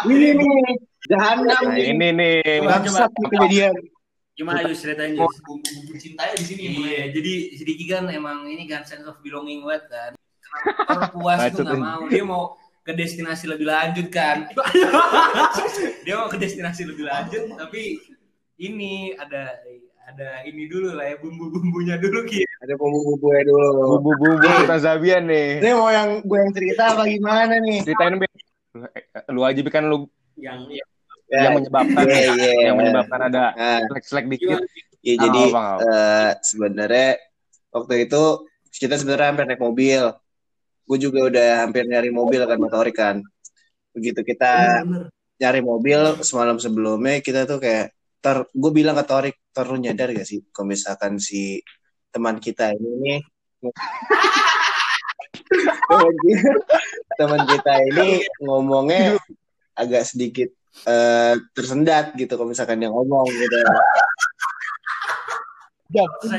ini 0.08 0.28
nih. 0.32 0.64
Jahanam 1.12 1.44
nah 1.44 1.60
nih. 1.76 1.84
ini 1.92 2.08
nih 2.16 2.40
Bangsat 2.64 3.12
nih 3.12 3.28
kejadian. 3.28 3.74
Gimana 4.40 4.64
Yus 4.64 4.80
ceritain 4.80 5.12
Yus? 5.12 5.36
Bumbu 5.44 5.94
cintanya 6.00 6.32
di 6.32 6.44
sini 6.48 6.62
ya. 6.64 6.72
Iya, 6.72 7.02
jadi 7.12 7.32
si 7.52 7.62
Diki 7.68 7.84
kan 7.84 8.08
emang 8.08 8.48
ini 8.48 8.64
kan 8.64 8.88
sense 8.88 9.04
of 9.04 9.20
belonging 9.20 9.60
banget 9.68 9.84
kan. 9.92 10.10
Puas 11.12 11.44
itu 11.44 11.60
Bacot 11.60 11.64
nggak 11.68 11.76
mau. 11.76 12.02
Dia 12.08 12.24
mau 12.24 12.56
ke 12.80 12.96
destinasi 12.96 13.44
lebih 13.52 13.68
lanjut 13.68 14.08
kan. 14.08 14.48
dia 16.08 16.14
mau 16.16 16.32
ke 16.32 16.40
destinasi 16.40 16.88
lebih 16.88 17.04
lanjut 17.04 17.52
tapi 17.60 18.00
ini 18.56 19.12
ada 19.20 19.60
ada 20.08 20.42
ini 20.48 20.66
dulu 20.72 20.96
lah 20.96 21.12
ya 21.12 21.16
bumbu-bumbunya 21.20 22.00
dulu 22.00 22.24
Ki. 22.24 22.40
Ada 22.64 22.74
bumbu-bumbunya 22.80 23.44
dulu. 23.44 24.00
bumbu-bumbu 24.00 24.48
Tazabian 24.72 25.28
nih 25.28 25.60
Ini 25.60 25.70
mau 25.76 25.92
yang 25.92 26.24
gue 26.24 26.38
yang 26.40 26.52
cerita 26.56 26.96
apa 26.96 27.04
gimana 27.04 27.60
nih? 27.60 27.84
ceritain 27.84 28.16
lu 29.30 29.40
aja 29.44 29.60
kan 29.68 29.84
lu 29.86 30.08
Yang 30.40 30.80
yang 31.30 31.54
menyebabkan 31.56 32.02
Iya, 32.04 32.24
iya. 32.34 32.50
yang 32.66 32.76
menyebabkan 32.76 33.20
ada 33.30 33.42
Nah, 33.54 33.78
selek-selek 33.86 34.26
dikit 34.28 34.60
ya 35.00 35.14
Ah, 35.14 35.16
jadi 35.22 35.42
apa. 35.48 35.64
eh, 35.80 36.30
sebenarnya 36.42 37.08
waktu 37.70 37.94
itu 38.04 38.22
kita 38.70 38.94
sebenarnya 38.94 39.28
hampir 39.32 39.44
naik 39.46 39.62
mobil. 39.62 40.02
Gue 40.84 40.98
juga 40.98 41.20
udah 41.24 41.48
hampir 41.64 41.86
nyari 41.86 42.10
mobil 42.10 42.42
kan 42.42 42.58
motorik 42.58 42.94
kan. 42.94 43.16
Begitu 43.90 44.20
kita 44.20 44.82
nyari 45.36 45.60
mobil 45.62 46.00
semalam 46.20 46.58
sebelumnya 46.58 47.18
kita 47.18 47.46
tuh 47.46 47.58
kayak 47.58 47.94
ter 48.20 48.44
gue 48.44 48.70
bilang 48.70 48.92
ke 48.92 49.04
Torik 49.06 49.36
Tor 49.48 49.72
lu 49.72 49.80
nyadar 49.80 50.12
gak 50.12 50.28
sih 50.28 50.44
kalau 50.52 50.68
misalkan 50.68 51.16
si 51.16 51.64
teman 52.12 52.36
kita 52.36 52.76
ini 52.76 52.90
nih 53.00 53.20
teman 57.18 57.40
kita 57.48 57.72
ini 57.88 58.08
ngomongnya 58.40 59.16
agak 59.72 60.04
sedikit 60.04 60.52
eh, 60.86 61.34
tersendat 61.52 62.14
gitu 62.16 62.32
kalau 62.34 62.48
misalkan 62.50 62.80
dia 62.80 62.90
ngomong 62.90 63.26
gitu 63.28 63.58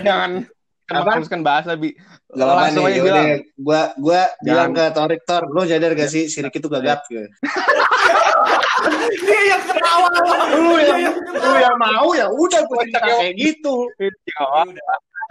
jangan 0.02 0.48
harus 0.92 1.28
kan 1.32 1.42
bahasa 1.44 1.76
bi 1.80 1.96
Gak 2.32 2.48
apa 2.48 2.54
langsung 2.64 2.88
nih, 2.88 2.96
aja 2.96 3.02
bilang. 3.04 3.28
Gua 3.60 3.82
gua 4.00 4.22
bilang 4.40 4.72
ke. 4.72 4.86
Torik 4.96 5.22
Tor, 5.28 5.44
lu 5.52 5.68
sadar 5.68 5.92
gak 6.00 6.08
sih 6.08 6.32
si 6.32 6.40
Ricky 6.40 6.64
tuh 6.64 6.72
gagap 6.72 7.04
gitu. 7.12 7.28
Dia 9.28 9.42
yang 9.52 9.62
ketawa. 9.68 10.08
lu 10.56 10.80
yang 10.80 11.12
lu 11.12 11.52
yang 11.60 11.76
mau 11.76 12.08
ya 12.16 12.32
udah 12.32 12.62
gua 12.72 12.88
cerita 12.88 13.04
kayak 13.04 13.36
gitu. 13.36 13.92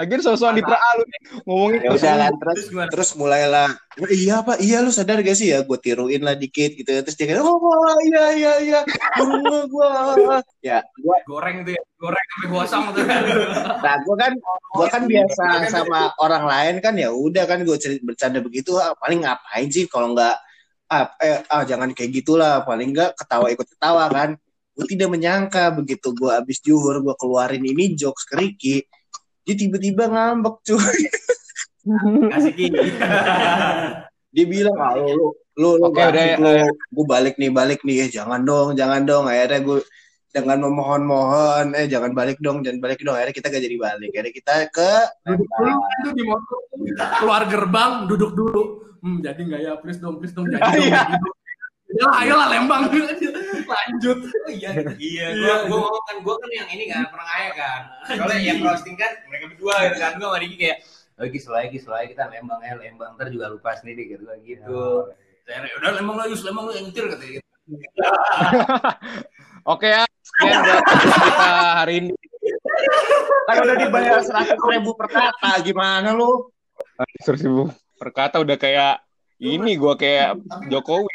Akhirnya 0.01 0.25
sosokan 0.25 0.57
di 0.57 0.65
lu 0.65 1.05
nih, 1.05 1.21
ngomongin 1.45 1.81
Ya 1.85 1.91
udah 1.93 2.15
kan 2.17 2.33
terus 2.41 2.57
Terus 2.57 2.69
gimana? 2.73 2.89
terus 2.89 3.11
mulailah 3.21 3.69
"Oh, 4.01 4.09
iya 4.09 4.41
pak 4.41 4.57
iya 4.65 4.81
lu 4.81 4.89
sadar 4.89 5.21
gak 5.21 5.37
sih 5.37 5.53
ya? 5.53 5.61
Gue 5.61 5.77
tiruin 5.77 6.25
lah 6.25 6.33
dikit 6.41 6.73
gitu 6.73 6.89
terus 6.89 7.13
dia 7.21 7.29
kayak 7.29 7.45
oh 7.45 8.01
iya 8.09 8.25
iya 8.33 8.53
iya 8.65 8.81
gua 9.21 9.69
gua. 10.17 10.41
Ya 10.65 10.81
gua 11.05 11.17
goreng 11.29 11.69
tuh 11.69 11.77
ya 11.77 11.83
goreng 12.01 12.25
sampai 12.33 12.49
gosong 12.49 12.85
tuh. 12.97 13.05
Nah 13.85 13.95
gua 14.09 14.17
kan 14.17 14.33
gua 14.73 14.87
kan 14.89 15.03
biasa 15.05 15.45
sama 15.69 16.01
orang 16.17 16.45
lain 16.49 16.75
kan 16.81 16.95
ya 16.97 17.13
udah 17.13 17.45
kan 17.45 17.61
gue 17.61 17.77
bercanda 18.01 18.41
begitu 18.41 18.81
ah, 18.81 18.97
paling 18.97 19.21
ngapain 19.21 19.69
sih 19.69 19.85
kalau 19.85 20.17
nggak 20.17 20.33
ah, 20.89 21.13
eh, 21.21 21.45
ah 21.53 21.63
jangan 21.69 21.93
kayak 21.93 22.25
gitulah 22.25 22.65
paling 22.65 22.97
nggak 22.97 23.21
ketawa 23.21 23.53
ikut 23.53 23.69
ketawa 23.69 24.09
kan. 24.09 24.33
Gue 24.73 24.87
tidak 24.89 25.13
menyangka 25.13 25.77
begitu 25.77 26.17
gue 26.17 26.33
abis 26.33 26.65
juhur 26.65 27.05
gue 27.05 27.15
keluarin 27.21 27.61
ini 27.61 27.93
jokes 27.93 28.25
ke 28.25 28.41
Ricky 28.41 28.77
dia 29.47 29.55
tiba-tiba 29.57 30.05
ngambek 30.11 30.57
cuy 30.67 31.01
kasih 32.31 32.53
Ki 32.55 32.67
dia 34.35 34.45
bilang 34.47 34.79
ah, 34.79 34.95
lu 34.95 35.35
lu 35.59 35.71
lu 35.77 35.91
balik, 35.91 36.39
udah 36.39 36.55
ya. 36.63 36.69
gue 36.71 37.07
balik 37.07 37.35
nih 37.37 37.51
balik 37.51 37.81
nih 37.83 38.07
eh, 38.07 38.11
jangan 38.13 38.47
dong 38.47 38.79
jangan 38.79 39.03
dong 39.03 39.27
akhirnya 39.27 39.61
gue 39.61 39.83
dengan 40.31 40.71
memohon-mohon 40.71 41.75
eh 41.75 41.91
jangan 41.91 42.15
balik 42.15 42.39
dong 42.39 42.63
jangan 42.63 42.79
balik 42.79 43.03
dong 43.03 43.19
akhirnya 43.19 43.35
kita 43.35 43.51
gak 43.51 43.65
jadi 43.67 43.77
balik 43.77 44.11
akhirnya 44.15 44.33
kita 44.33 44.55
ke 44.71 44.93
Duduk 45.27 45.49
dulu 45.51 45.75
kan 45.83 45.99
tuh 46.07 46.13
di 46.15 46.25
motor. 46.25 46.59
Keluar 47.21 47.43
gerbang, 47.51 47.93
duduk 48.09 48.33
dulu. 48.33 48.63
Hmm, 49.01 49.19
jadi 49.21 49.41
nggak 49.41 49.61
ya? 49.65 49.73
Please 49.81 50.01
dong, 50.01 50.17
please 50.21 50.33
dong. 50.33 50.49
Jadi 50.49 50.61
dong. 51.25 51.40
Ya, 51.91 52.07
ayolah 52.23 52.47
Lembang. 52.55 52.87
Lanjut. 53.67 54.19
Oh 54.23 54.51
iya, 54.51 54.71
iya. 54.99 55.27
Gua 55.35 55.57
gua 55.67 55.79
ngomong 55.83 56.05
kan 56.07 56.17
gua 56.23 56.35
kan 56.39 56.51
yang 56.55 56.69
ini 56.71 56.85
kan 56.87 57.03
pernah 57.11 57.27
kaya 57.27 57.51
kan. 57.59 57.81
Soalnya 58.15 58.39
yang 58.39 58.59
roasting 58.63 58.95
kan 58.95 59.11
mereka 59.27 59.51
berdua 59.51 59.75
gitu 59.91 59.99
kan. 59.99 60.13
Gua 60.19 60.29
sama 60.39 60.55
kayak 60.55 60.79
Oh, 61.21 61.29
Gis, 61.29 61.45
lagi, 61.53 61.77
lagi 61.85 62.17
kita 62.17 62.33
lembang 62.33 62.65
ya, 62.65 62.81
lembang 62.81 63.13
ntar 63.21 63.29
juga 63.29 63.53
lupa 63.53 63.77
sendiri 63.77 64.09
gitu 64.09 64.25
kan 64.25 64.41
gitu. 64.41 65.13
Saya 65.45 65.69
udah 65.77 65.93
lembang 66.01 66.17
lagi, 66.17 66.33
lembang 66.41 66.65
lu 66.65 66.73
yang 66.73 66.89
nyetir 66.89 67.05
katanya 67.13 67.33
gitu. 67.37 67.49
Oke 69.77 69.93
ya, 69.93 70.09
sekian 70.09 70.59
buat 70.65 70.81
kita 70.81 71.53
hari 71.85 71.95
ini. 72.01 72.13
kan 73.45 73.57
udah 73.61 73.77
dibayar 73.77 74.19
seratus 74.25 74.61
ribu 74.65 74.97
per 74.97 75.13
kata 75.13 75.61
gimana 75.61 76.17
lu 76.17 76.49
Seratus 77.21 77.45
ribu 77.45 77.69
per 78.01 78.11
kata 78.17 78.41
udah 78.41 78.57
kayak 78.57 79.05
ini 79.41 79.73
gua 79.75 79.97
kayak 79.97 80.37
Jokowi. 80.69 81.09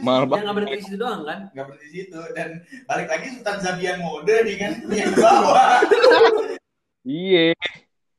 Mahal 0.00 0.24
banget. 0.24 0.44
nggak 0.44 0.54
berhenti 0.54 0.76
di 0.76 0.84
situ 0.84 0.96
doang 0.96 1.20
kan? 1.22 1.40
nggak 1.50 1.64
berhenti 1.64 1.86
di 1.86 1.92
situ 1.98 2.20
dan 2.32 2.48
balik 2.84 3.08
lagi 3.08 3.26
Sultan 3.30 3.56
Zabian 3.58 3.98
mode 4.00 4.34
nih 4.44 4.56
kan 4.56 4.72
yang 4.86 5.10
di 5.10 5.20
bawah 5.20 5.80
Iya. 7.04 7.52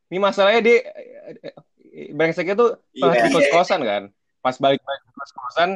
Ini 0.06 0.18
masalahnya 0.20 0.62
dia 0.62 0.78
brengseknya 2.12 2.54
tuh 2.54 2.70
pas 2.94 3.14
Iya. 3.14 3.24
di 3.26 3.30
kos-kosan 3.32 3.82
kan. 3.82 4.04
Pas 4.40 4.56
balik 4.56 4.78
balik 4.80 5.02
ke 5.02 5.12
kos-kosan, 5.16 5.70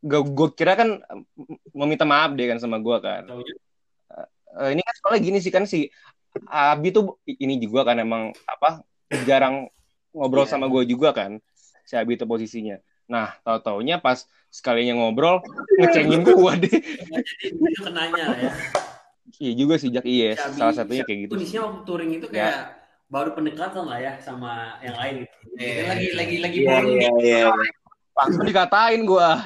gue, 0.00 0.20
gue 0.24 0.48
kira 0.52 0.72
kan 0.72 0.88
mau 1.72 1.84
minta 1.84 2.04
maaf 2.04 2.32
dia 2.32 2.48
kan 2.48 2.56
sama 2.56 2.80
gue 2.80 2.96
kan. 2.98 3.28
Eh, 4.56 4.68
ini 4.72 4.80
kan 4.80 4.94
soalnya 4.96 5.20
gini 5.20 5.38
sih 5.38 5.52
kan 5.52 5.68
si 5.68 5.92
Abi 6.48 6.92
tuh 6.92 7.20
ini 7.26 7.56
juga 7.56 7.84
kan 7.84 7.96
emang 7.96 8.32
apa 8.44 8.80
jarang 9.24 9.68
ngobrol 10.12 10.48
Iya. 10.48 10.52
sama 10.56 10.68
gue 10.68 10.88
juga 10.88 11.12
kan. 11.12 11.36
Si 11.84 11.92
Abi 11.92 12.16
itu 12.16 12.24
posisinya. 12.24 12.80
Nah, 13.06 13.38
tahu 13.46 13.58
taunya 13.62 14.02
pas 14.02 14.26
sekalinya 14.50 14.98
ngobrol 14.98 15.38
ngecengin 15.78 16.26
gue 16.26 16.52
deh. 16.66 16.76
itu 17.70 17.80
kenanya 17.82 18.24
ya. 18.34 18.52
Iya 19.36 19.52
juga 19.58 19.74
sih 19.76 19.90
Jak, 19.90 20.04
iya. 20.06 20.34
Salah 20.38 20.74
satunya 20.74 21.02
kayak 21.06 21.28
gitu. 21.28 21.32
Kondisinya 21.38 21.62
waktu 21.70 21.80
touring 21.86 22.10
itu 22.18 22.26
kayak 22.30 22.76
baru 23.06 23.30
pendekatan 23.38 23.86
lah 23.86 23.98
ya 24.02 24.12
sama 24.18 24.82
yang 24.82 24.96
lain 24.98 25.14
gitu. 25.22 25.34
Eh, 25.62 25.86
lagi 25.86 26.06
lagi 26.18 26.36
lagi 26.42 26.58
iya 26.62 26.70
bonding. 26.74 26.98
iya 26.98 27.10
iya 27.22 27.38
Langsung 28.16 28.44
dikatain 28.48 29.00
gue. 29.04 29.28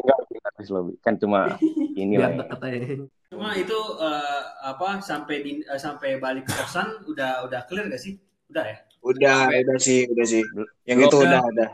Enggak, 0.00 0.18
kan 1.02 1.14
cuma 1.18 1.56
inilah. 1.96 2.30
ya. 2.36 2.96
Cuma 3.32 3.48
itu 3.56 3.78
eh, 3.98 4.42
apa 4.66 5.00
sampai 5.00 5.36
di 5.40 5.52
eh, 5.64 5.80
sampai 5.80 6.20
balik 6.20 6.46
ke 6.46 6.52
kosan 6.54 7.00
udah 7.08 7.48
udah 7.48 7.64
clear 7.66 7.88
gak 7.88 8.02
sih? 8.02 8.20
Udah 8.52 8.64
ya? 8.66 8.78
Udah 9.00 9.48
udah 9.48 9.78
sih 9.80 10.04
udah 10.08 10.26
sih 10.28 10.44
yang 10.84 10.98
itu 11.00 11.16
udah 11.16 11.40
udah 11.40 11.68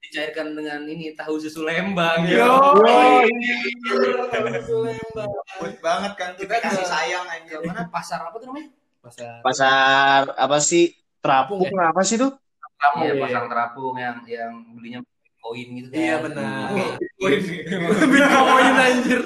Dicairkan 0.00 0.58
dengan 0.58 0.82
ini 0.90 1.14
tahu 1.14 1.38
susu 1.38 1.62
Lembang. 1.62 2.26
Yo. 2.26 2.42
Yo, 2.42 2.56
Good 5.60 5.76
banget 5.78 6.12
kan 6.18 6.34
kita 6.34 6.58
kasih 6.58 6.82
sayang 6.82 7.30
aja 7.30 7.62
Mana 7.62 7.86
pasar 7.86 8.26
apa 8.26 8.34
tuh 8.42 8.50
namanya? 8.50 8.74
Pasar 9.04 9.38
pasar 9.44 10.34
apa 10.34 10.58
sih 10.58 10.98
terapung 11.20 11.62
apa 11.78 12.02
sih 12.02 12.16
tuh 12.18 12.32
terapung, 12.80 13.06
Iya. 13.06 13.22
pasar 13.22 13.42
terapung 13.46 13.94
yang 14.00 14.16
yang 14.24 14.52
belinya 14.74 15.00
koin 15.38 15.68
gitu 15.78 15.88
kan. 15.92 16.00
Iya 16.00 16.14
benar. 16.24 16.68
Koin. 17.20 17.40
Bitcoin 18.10 18.74
anjir. 18.80 19.20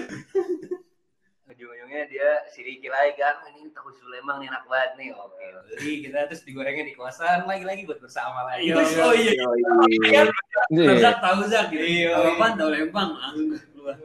Ujung-ujungnya 1.94 2.10
dia 2.10 2.30
si 2.50 2.66
Riki 2.66 2.90
lagi 2.90 3.14
kan, 3.14 3.38
ini 3.54 3.70
tahu 3.70 3.86
Lembang 4.10 4.42
nih 4.42 4.50
enak 4.50 4.66
banget 4.66 4.90
nih. 4.98 5.08
Oke, 5.14 5.46
beli 5.78 5.94
kita 6.02 6.26
terus 6.26 6.42
digorengnya 6.42 6.90
di 6.90 6.94
kosan 6.98 7.46
lagi-lagi 7.46 7.86
buat 7.86 8.02
bersama 8.02 8.50
lagi. 8.50 8.66
Iya, 8.66 8.74
Terus, 8.82 8.90
iya. 8.90 9.04
oh 9.06 9.14
iya. 9.14 9.32
Yo, 9.38 9.50
iya. 9.54 10.22
Iya. 10.74 11.10
Tahu 11.22 11.40
Zak, 11.46 11.70
gitu. 11.70 11.86
Iya, 11.86 12.10
Tahu 12.10 12.26
iya. 12.26 12.34
apa? 12.34 12.46
Tahu 12.58 12.70
keluar. 13.70 13.96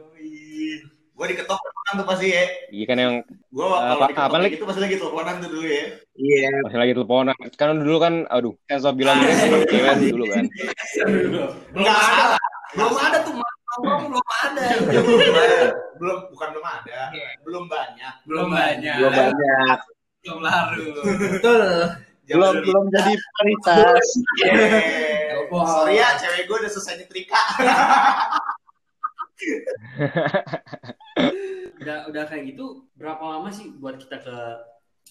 gue 1.20 1.26
diketok 1.36 1.60
kan 1.60 2.00
tuh 2.00 2.06
pasti 2.08 2.32
ya 2.32 2.44
Iya 2.72 2.84
kan 2.88 2.96
yang 2.96 3.14
gue 3.28 3.60
kalau 3.60 3.76
Apa- 3.76 4.08
diketok 4.08 4.24
apa, 4.24 4.36
Lik? 4.40 4.50
gitu 4.56 4.64
pasti 4.64 4.80
lagi 4.80 4.96
teleponan 4.96 5.34
tuh 5.36 5.48
dulu 5.52 5.66
ya 5.68 5.84
iya 6.16 6.48
masih 6.64 6.78
lagi 6.80 6.92
teleponan. 6.96 7.36
Kan 7.60 7.68
dulu 7.76 7.98
kan, 8.00 8.14
aduh, 8.32 8.54
kan 8.64 8.76
soal 8.80 8.96
bilang 8.96 9.18
ini 9.20 9.34
iya 9.68 9.80
kan 9.84 9.96
dulu 10.00 10.24
kan. 10.32 10.44
Belum 11.76 11.92
ada. 11.92 12.36
Belum 12.72 12.94
ada 12.96 13.18
tuh 13.20 13.32
belum 13.36 14.24
ada. 14.24 14.64
Belum 16.00 16.18
bukan 16.28 16.48
belum 16.50 16.66
ada 16.66 17.00
belum 17.40 17.64
banyak 17.66 18.14
Belum 18.24 18.48
banyak. 18.48 18.96
belum 18.96 19.12
banyak 19.12 19.78
Belum 20.20 20.40
larut. 20.40 21.00
Betul. 21.30 21.62
belum 22.26 22.52
belum 22.62 22.84
jadi 22.90 23.12
prioritas 23.14 24.06
Yeah. 24.40 25.46
Wah. 25.50 25.66
sorry 25.66 25.96
ya 25.96 26.14
cewek 26.14 26.46
gue 26.46 26.56
udah 26.56 26.70
selesai 26.70 26.94
nyetrika 26.98 27.40
Udah 31.76 32.06
udah 32.06 32.22
kayak 32.24 32.44
gitu 32.46 32.84
berapa 32.92 33.18
lama 33.20 33.48
sih 33.48 33.72
buat 33.74 33.96
kita 33.96 34.20
ke 34.20 34.36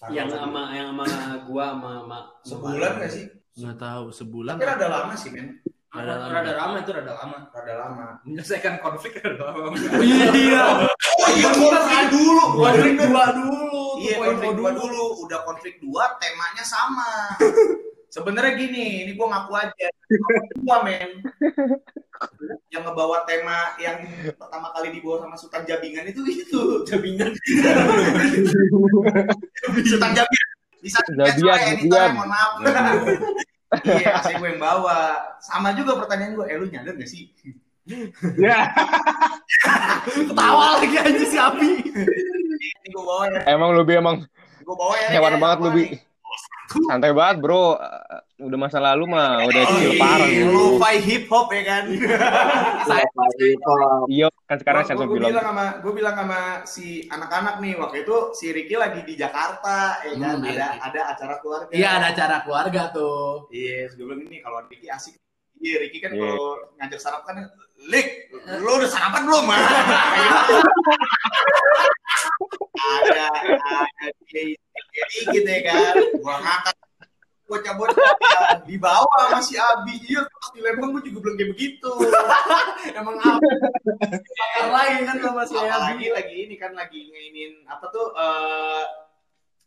yang 0.10 0.30
sama 0.30 0.72
yang 0.72 0.94
sama 0.94 1.06
gua 1.44 1.74
sama 1.74 1.92
sama 2.00 2.20
sebulan 2.46 2.92
gak 2.98 3.12
sih 3.12 3.26
Nggak 3.58 3.78
tahu 3.78 4.06
sebulan. 4.10 4.54
tapi 4.56 4.64
rada 4.66 4.88
lama 4.88 5.14
sih 5.14 5.30
men 5.30 5.60
Rada 5.90 6.22
lama. 6.22 6.30
Rada 6.30 6.54
lama 6.54 6.76
itu 6.86 6.92
rada 6.94 7.14
lama. 7.18 7.38
rada 7.50 7.74
lama. 7.82 8.06
Menyelesaikan 8.22 8.78
konflik 8.78 9.18
rada 9.26 9.42
lama. 9.42 9.74
Iya. 10.38 10.86
oh 11.18 11.30
iya 11.34 11.50
konflik 11.50 12.06
dulu. 12.14 12.44
Konflik 12.62 12.94
dua 13.02 13.26
dulu. 13.34 13.84
iya 13.98 14.16
konflik 14.22 14.54
dua 14.54 14.70
dulu. 14.78 15.06
udah 15.26 15.40
konflik 15.50 15.82
dua 15.82 16.14
temanya 16.22 16.62
sama. 16.62 17.34
Sebenarnya 18.14 18.58
gini 18.58 19.06
ini 19.06 19.12
gue 19.14 19.28
ngaku 19.28 19.54
aja. 19.54 19.88
Gua 20.66 20.82
men. 20.82 21.22
Yang 22.74 22.84
ngebawa 22.90 23.22
tema 23.30 23.78
yang 23.78 24.02
pertama 24.34 24.74
kali 24.74 24.98
dibawa 24.98 25.22
sama 25.26 25.36
Sultan 25.38 25.62
Jabingan 25.66 26.10
itu 26.10 26.22
itu. 26.26 26.62
Jabingan. 26.90 27.34
Sultan 29.86 30.12
Jabingan. 30.18 30.50
Bisa 30.80 30.96
Jabian, 31.12 31.60
ya, 31.60 31.76
ini 31.76 31.92
Jabian. 31.92 32.16
mohon 32.16 32.30
maaf 32.32 32.52
iya 33.86 34.12
asli 34.22 34.34
gue 34.38 34.50
yang 34.56 34.62
bawa. 34.62 34.98
Sama 35.42 35.74
juga 35.78 35.98
pertanyaan 36.02 36.34
gue 36.34 36.46
eh 36.50 36.58
lu 36.58 36.66
nyadar 36.70 36.98
gak 36.98 37.10
sih? 37.10 37.30
Ya 38.38 38.70
Ketawa 40.30 40.78
lagi 40.78 40.98
aja 40.98 41.24
si 41.26 41.38
Abi. 41.38 41.70
ini 42.86 42.88
gue 42.90 43.04
bawa 43.04 43.30
ya. 43.34 43.40
Emang 43.50 43.74
lu 43.74 43.82
Bi, 43.86 43.98
emang 43.98 44.26
gue 44.62 44.76
bawa 44.78 44.94
ya 44.98 45.10
hewan 45.18 45.34
ya, 45.34 45.40
banget 45.42 45.58
nih. 45.74 45.90
Santai 46.86 47.12
banget 47.12 47.36
bro. 47.40 47.76
Eh, 47.76 48.22
Udah 48.40 48.56
masa 48.56 48.80
lalu 48.80 49.04
mah 49.06 49.44
udah 49.44 49.62
chill 49.70 50.00
parah 50.00 50.24
Iya, 50.24 50.48
lu. 50.48 50.80
Lo-fi 50.80 50.96
hip 50.98 51.28
hop 51.28 51.52
ya 51.52 51.62
kan 51.62 51.84
Iya 54.08 54.26
kan 54.48 54.56
sekarang 54.58 54.82
sensor 54.88 55.06
gue 55.06 55.20
bilang. 55.20 55.44
sama 55.44 55.66
gue 55.78 55.92
bilang 55.92 56.16
sama 56.16 56.40
si 56.64 57.04
anak-anak 57.06 57.60
nih 57.60 57.76
waktu 57.76 58.02
itu 58.02 58.32
si 58.32 58.50
Ricky 58.50 58.74
lagi 58.74 59.04
di 59.04 59.14
Jakarta 59.14 60.00
ya 60.02 60.14
kan 60.16 60.40
Hmm, 60.40 60.46
ada 60.46 60.72
iya. 60.72 60.80
ada 60.80 61.00
acara 61.12 61.34
keluarga 61.38 61.70
Iya 61.70 61.88
ada 61.94 62.06
acara 62.10 62.36
keluarga 62.42 62.82
tuh. 62.90 63.46
iya 63.52 63.86
gue 63.90 64.02
bilang 64.02 64.22
ini 64.24 64.40
kalau 64.40 64.58
Ricky 64.64 64.88
asik 64.88 65.14
iya 65.60 65.76
Ricky 65.78 66.00
kan 66.00 66.10
Iya. 66.10 66.18
kalau 66.24 66.48
ngajak 66.80 66.98
sarapan 66.98 67.46
Lik 67.82 68.08
lu 68.56 68.72
udah 68.74 68.88
sarapan 68.88 69.22
belum 69.26 69.44
mah 69.52 69.60
ada 72.78 73.28
ada 73.34 74.08
dia 74.26 74.56
jadi 74.56 75.22
gitu 75.34 75.50
ya 75.50 75.60
kan 75.66 75.94
gua 76.18 76.36
ngangkat 76.40 76.76
bocah-bocah 77.46 78.14
di 78.64 78.78
bawah 78.78 79.22
sama 79.26 79.42
si 79.42 79.58
Abi 79.58 79.98
iya 80.06 80.22
di 80.54 80.62
Lembang 80.62 80.94
gue 80.94 81.10
juga 81.10 81.18
belum 81.20 81.36
kayak 81.36 81.50
begitu 81.50 81.90
Emang 82.94 83.18
apa? 83.18 83.42
Bakar 84.14 84.68
lain 84.70 85.00
kan 85.04 85.18
sama 85.18 85.42
si 85.44 85.58
Abi. 85.58 86.14
lagi 86.14 86.36
ini 86.46 86.56
kan 86.56 86.72
lagi 86.72 87.10
ngainin 87.10 87.66
apa 87.66 87.90
tuh 87.90 88.14
eh 88.14 88.86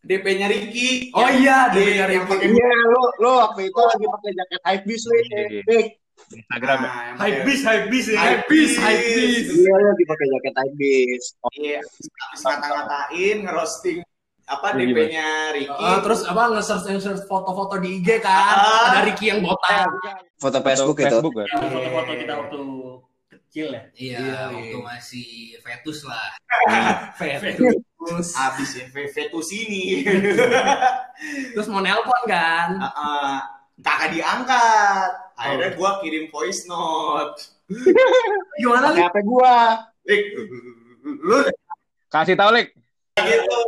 DP-nya 0.03 0.47
Ricky 0.47 1.11
Oh 1.11 1.27
iya, 1.27 1.71
Iya, 1.71 1.75
DP-nya 1.75 2.07
yang 2.13 2.27
Ricky. 2.27 2.51
iya 2.51 2.71
lu 2.87 3.03
lu 3.19 3.31
waktu 3.41 3.61
itu 3.67 3.81
lagi 3.81 4.05
pakai 4.09 4.31
jaket 4.33 4.61
hype 4.63 4.85
beast 4.85 5.05
lu 5.05 5.15
Iya. 5.19 5.43
Dik. 5.63 5.87
Instagram. 6.31 6.79
ya. 6.79 6.91
Yang 7.03 7.17
Hype 7.17 7.19
pakai- 7.19 7.45
beast, 7.45 7.63
hype 7.65 7.87
beast 7.87 8.09
ya. 8.09 8.19
Hype 8.19 8.45
beast, 8.47 8.77
hype 8.77 9.05
beast. 9.05 9.49
iya 9.53 9.73
lu 9.73 9.85
lagi 9.87 10.05
pakai 10.05 10.27
jaket 10.29 10.55
hype 10.55 10.75
beast 10.77 11.29
Iya, 11.53 11.79
habis 11.81 12.41
ngata-ngatain, 12.41 13.37
ngerosting 13.43 13.99
apa 14.45 14.67
Iya, 14.71 14.85
DP-nya 14.85 15.29
Ricky. 15.51 15.81
Ah, 15.81 15.99
terus 16.01 16.21
apa 16.23 16.43
nge-search 16.51 16.85
nge-search 16.87 17.23
foto-foto 17.25 17.75
di 17.79 17.99
IG 17.99 18.09
kan? 18.19 18.55
Ah. 18.55 18.91
Ada 18.91 19.01
Ricky 19.07 19.27
yang 19.27 19.41
botak. 19.41 19.87
foto 20.37 20.59
Facebook 20.61 20.97
itu 20.97 21.07
Facebook 21.07 21.35
kan. 21.35 21.47
Yang 21.49 21.71
foto-foto 21.71 22.11
kita 22.13 22.33
waktu 22.37 22.61
kecil 23.31 23.67
ya. 23.71 23.83
Iya, 23.95 24.19
Iya, 24.19 24.39
waktu 24.51 24.67
iya. 24.67 24.79
masih 24.83 25.27
fetus 25.59 25.99
lah. 26.03 26.29
Terus, 28.03 28.35
Habis 28.35 28.71
ya, 28.75 28.85
Vetus 28.91 29.49
ini. 29.55 30.03
terus 31.55 31.69
mau 31.69 31.79
nelpon 31.79 32.23
kan? 32.27 32.75
Heeh. 32.77 33.35
kakak 33.79 34.11
diangkat. 34.11 35.11
Akhirnya 35.39 35.71
gua 35.75 35.91
kirim 36.01 36.29
voice 36.29 36.65
note. 36.67 37.41
Gimana 38.61 38.93
Lik? 38.93 39.03
HP 39.07 39.17
gua 39.25 39.55
Lik, 40.05 40.23
lu 41.03 41.39
Kasih 42.13 42.37
tau, 42.37 42.53
Lik. 42.53 42.75
gitu 43.13 43.59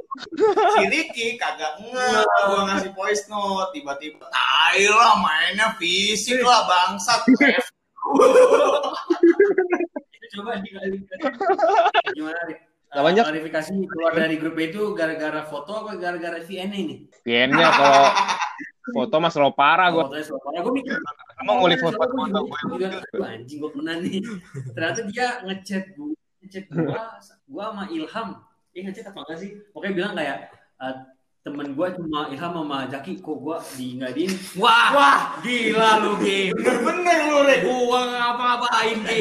si 0.72 0.82
Ricky 0.88 1.36
kagak 1.36 1.76
nge 1.76 2.24
gue 2.24 2.60
ngasih 2.64 2.90
voice 2.96 3.28
note 3.28 3.76
tiba-tiba 3.76 4.24
tai 4.32 4.88
lah 4.88 5.20
mainnya 5.20 5.76
fisik 5.76 6.40
lah 6.40 6.64
bangsat 6.64 7.20
Coba. 10.34 10.58
Gimana, 12.10 12.40
Rik? 12.50 12.58
Gak 12.90 13.02
banyak. 13.06 13.22
Klarifikasi 13.26 13.70
keluar 13.86 14.12
dari 14.14 14.34
grup 14.38 14.58
itu 14.58 14.94
gara-gara 14.94 15.42
foto 15.46 15.86
apa 15.86 15.94
gara-gara 15.98 16.42
VN 16.42 16.70
ini? 16.74 16.96
VN-nya 17.22 17.68
kalau 17.70 18.06
foto 18.92 19.16
mas 19.16 19.34
lo 19.40 19.48
parah 19.56 19.88
gue. 19.88 20.04
Fotonya 20.04 20.24
suara 20.28 20.42
parah. 20.44 20.60
Gue 20.60 20.72
mikir, 20.76 20.92
Emang 21.40 21.56
ngulik 21.60 21.80
foto 21.80 21.96
gua 21.96 22.08
foto 22.28 22.40
"Wah, 23.16 23.28
anjing 23.32 23.58
gue 23.62 23.70
kena 23.72 23.92
nih. 24.04 24.20
Ternyata 24.76 25.00
dia 25.08 25.26
ngechat 25.48 25.84
gue, 25.96 26.12
ngechat 26.44 26.64
gue, 26.68 26.84
gue 27.48 27.64
sama 27.64 27.84
Ilham. 27.88 28.28
Dia 28.76 28.80
ngechat 28.84 29.04
apa 29.08 29.18
enggak 29.24 29.38
sih? 29.40 29.50
Pokoknya 29.72 29.92
bilang 29.96 30.12
kayak 30.18 30.38
eh, 30.84 30.94
temen 31.44 31.68
gue 31.72 31.86
cuma 31.96 32.20
Ilham 32.28 32.52
sama 32.52 32.78
Jaki 32.88 33.12
kok 33.24 33.36
gue 33.40 33.56
di 33.80 33.86
nggak 34.00 34.12
di 34.12 34.24
Wah, 34.60 34.88
wah, 34.92 35.18
gila 35.40 35.90
lu, 36.04 36.12
Gi. 36.20 36.52
bener 36.56 37.18
lu 37.28 37.38
Rick 37.48 37.62
Gua 37.64 38.00
ngapa-ngapain, 38.08 38.96
Gi. 39.08 39.20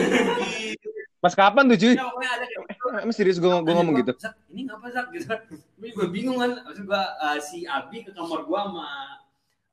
Pas 1.24 1.32
kapan 1.40 1.72
tuh 1.72 1.80
cuy? 1.80 1.96
Ya, 1.96 2.04
pokoknya 2.04 2.32
ada 2.36 2.46
kayak 2.52 2.68
gitu. 2.68 2.86
Emang 3.00 3.16
serius 3.16 3.38
gue 3.40 3.48
gue 3.48 3.74
ngomong 3.80 3.96
gitu? 4.04 4.12
Zak, 4.20 4.36
ini 4.52 4.68
ngapa 4.68 4.92
Zak 4.92 5.08
gitu. 5.16 5.32
Gue 5.80 6.08
bingung 6.12 6.36
kan. 6.36 6.52
Maksud 6.68 6.84
gue 6.84 7.00
eh, 7.00 7.40
si 7.40 7.64
Abi 7.64 8.04
ke 8.04 8.12
kamar 8.12 8.44
gue 8.44 8.60
sama 8.60 8.88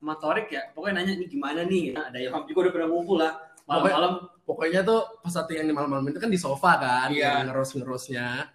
sama 0.01 0.17
Torik 0.17 0.49
ya. 0.49 0.65
Pokoknya 0.73 1.05
nanya 1.05 1.13
nih 1.13 1.29
gimana 1.29 1.61
nih. 1.61 1.93
Nah, 1.93 2.09
ada 2.09 2.17
Ilham 2.17 2.41
juga 2.43 2.59
udah 2.65 2.73
pernah 2.73 2.87
ngumpul 2.89 3.17
lah. 3.21 3.33
Malam-malam 3.63 4.13
Pokoknya 4.41 4.81
tuh 4.81 5.21
pas 5.21 5.31
latihan 5.31 5.63
di 5.63 5.71
malam-malam 5.71 6.09
itu 6.09 6.17
kan 6.17 6.27
di 6.27 6.35
sofa 6.35 6.75
kan, 6.75 7.07
Iya. 7.07 7.45
ngerus-ngerusnya. 7.45 8.49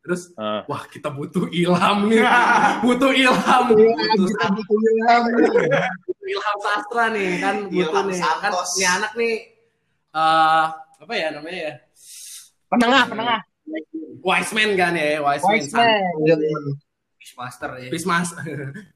Terus, 0.00 0.30
Ah. 0.34 0.62
wah 0.64 0.86
kita 0.86 1.10
butuh 1.10 1.50
ilham 1.52 2.08
nih, 2.08 2.22
butuh 2.86 3.10
ilham, 3.12 3.64
butuh, 3.68 3.86
butuh 4.48 4.80
ilham 6.32 6.56
sastra 6.58 7.10
nih 7.12 7.38
kan, 7.38 7.56
butuh 7.68 7.90
Ilham 7.90 8.04
nih 8.08 8.18
kan 8.18 8.50
Santos. 8.54 8.70
ini 8.74 8.86
anak 8.86 9.12
nih, 9.14 9.34
eh 10.14 10.64
apa 11.02 11.12
ya 11.12 11.28
namanya 11.34 11.60
ya, 11.60 11.74
Penengah, 12.66 13.02
penengah. 13.10 13.40
wise 14.24 14.52
man 14.56 14.70
kan 14.74 14.92
ya, 14.96 15.20
wise, 15.20 15.44
Wise 15.44 15.70
man, 15.70 15.86
man. 15.86 16.64
Fishmaster 17.22 17.70
ya. 17.78 17.86
Peace 17.86 18.02
mas, 18.02 18.34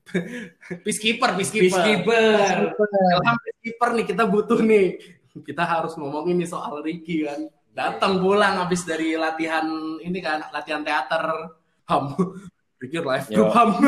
peacekeeper, 0.85 1.31
peacekeeper, 1.39 1.71
Peacekeeper. 1.71 2.59
Ilham 2.75 3.37
peacekeeper 3.39 3.89
nih 3.95 4.05
kita 4.05 4.23
butuh 4.27 4.59
nih. 4.59 4.99
Kita 5.47 5.63
harus 5.63 5.95
ngomongin 5.95 6.43
nih 6.43 6.51
soal 6.51 6.83
Ricky 6.83 7.23
kan. 7.23 7.47
Datang 7.71 8.19
pulang 8.19 8.59
habis 8.59 8.83
dari 8.83 9.15
latihan 9.15 9.63
ini 10.03 10.19
kan, 10.19 10.43
latihan 10.51 10.83
teater. 10.83 11.55
Ham. 11.87 12.19
Ricky 12.83 12.99
live 12.99 13.27
group 13.31 13.55
ham. 13.55 13.71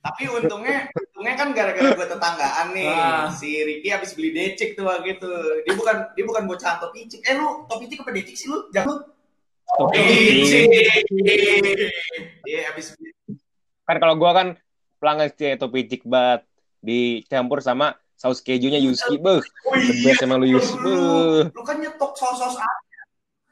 tapi 0.00 0.24
untungnya 0.32 0.88
untungnya 0.96 1.34
kan 1.36 1.52
gara-gara 1.52 1.92
gue 1.92 2.06
tetanggaan 2.08 2.72
nih 2.72 2.88
Ah. 2.88 3.28
si 3.28 3.52
Ricky 3.52 3.92
habis 3.92 4.16
beli 4.16 4.32
decik 4.32 4.72
tuh 4.72 4.88
waktu 4.88 5.20
itu 5.20 5.28
dia 5.60 5.76
bukan 5.76 5.96
dia 6.16 6.24
bukan 6.24 6.48
bocah 6.48 6.80
topi 6.80 7.04
cik 7.04 7.20
eh 7.28 7.36
lu 7.36 7.68
topi 7.68 7.84
cik 7.84 8.00
apa 8.00 8.10
decik 8.16 8.32
sih 8.32 8.48
lu 8.48 8.64
jangan 8.72 8.96
Topi. 9.78 10.02
dia 12.46 12.58
habis 12.70 12.94
beli 12.96 13.10
Kan 13.86 13.96
kalau 13.98 14.14
gue 14.14 14.30
kan 14.30 14.48
pelanggan 15.02 15.30
topi 15.58 15.90
cik 15.90 16.06
bat 16.06 16.46
dicampur 16.78 17.58
sama 17.58 17.98
saus 18.14 18.44
kejunya 18.44 18.78
Yuski. 18.78 19.16
Beuh, 19.18 19.40
oh 19.40 19.74
the 19.74 19.94
best 20.04 20.22
emang 20.22 20.44
lu 20.44 20.58
Yuski. 20.58 20.78
Beuh. 20.78 21.50
lu 21.50 21.62
kan 21.66 21.80
nyetok 21.80 22.14
sos-sos 22.14 22.54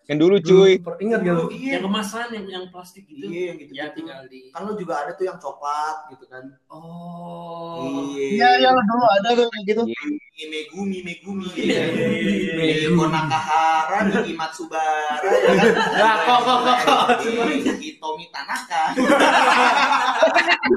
Yang 0.08 0.18
dulu 0.24 0.36
cuy. 0.40 0.72
Ingat 1.04 1.20
gak 1.20 1.34
lu? 1.36 1.44
lu 1.44 1.52
iya 1.52 1.76
yang 1.76 1.84
kemasan 1.84 2.26
yang 2.32 2.46
yang 2.48 2.64
plastik 2.72 3.04
gitu. 3.04 3.28
iya 3.28 3.52
yang 3.52 3.56
gitu 3.60 3.72
Ya 3.76 3.84
tinggal 3.92 4.24
di 4.24 4.48
kan 4.48 4.64
lu 4.64 4.72
juga 4.80 5.04
ada 5.04 5.12
tuh 5.12 5.28
yang 5.28 5.36
coklat 5.36 5.96
gitu 6.08 6.24
kan 6.32 6.44
Oh. 6.72 8.08
Iya, 8.16 8.48
iya 8.56 8.70
dulu 8.72 9.04
ada 9.04 9.28
tuh 9.36 9.46
kayak 9.52 9.64
gitu. 9.68 9.82
Mime 9.84 10.60
gumi, 10.72 11.02
mime 11.04 11.14
gumi, 11.20 11.44
Iya, 11.52 11.76
ya. 11.76 11.84
iya, 11.92 12.08
iya, 12.08 12.52
Mime 12.56 12.74
iya. 12.78 12.88
Konakahara, 12.94 13.98
Matsubara, 14.38 15.18
ya 15.18 15.52
kan? 15.58 15.68
Lah, 15.98 16.14
kok, 16.24 16.40
kok, 16.46 16.58
kok, 16.62 16.78
kok. 16.86 17.02
Iya, 17.26 17.72
Hitomi 17.76 18.24
Tanaka. 18.30 18.82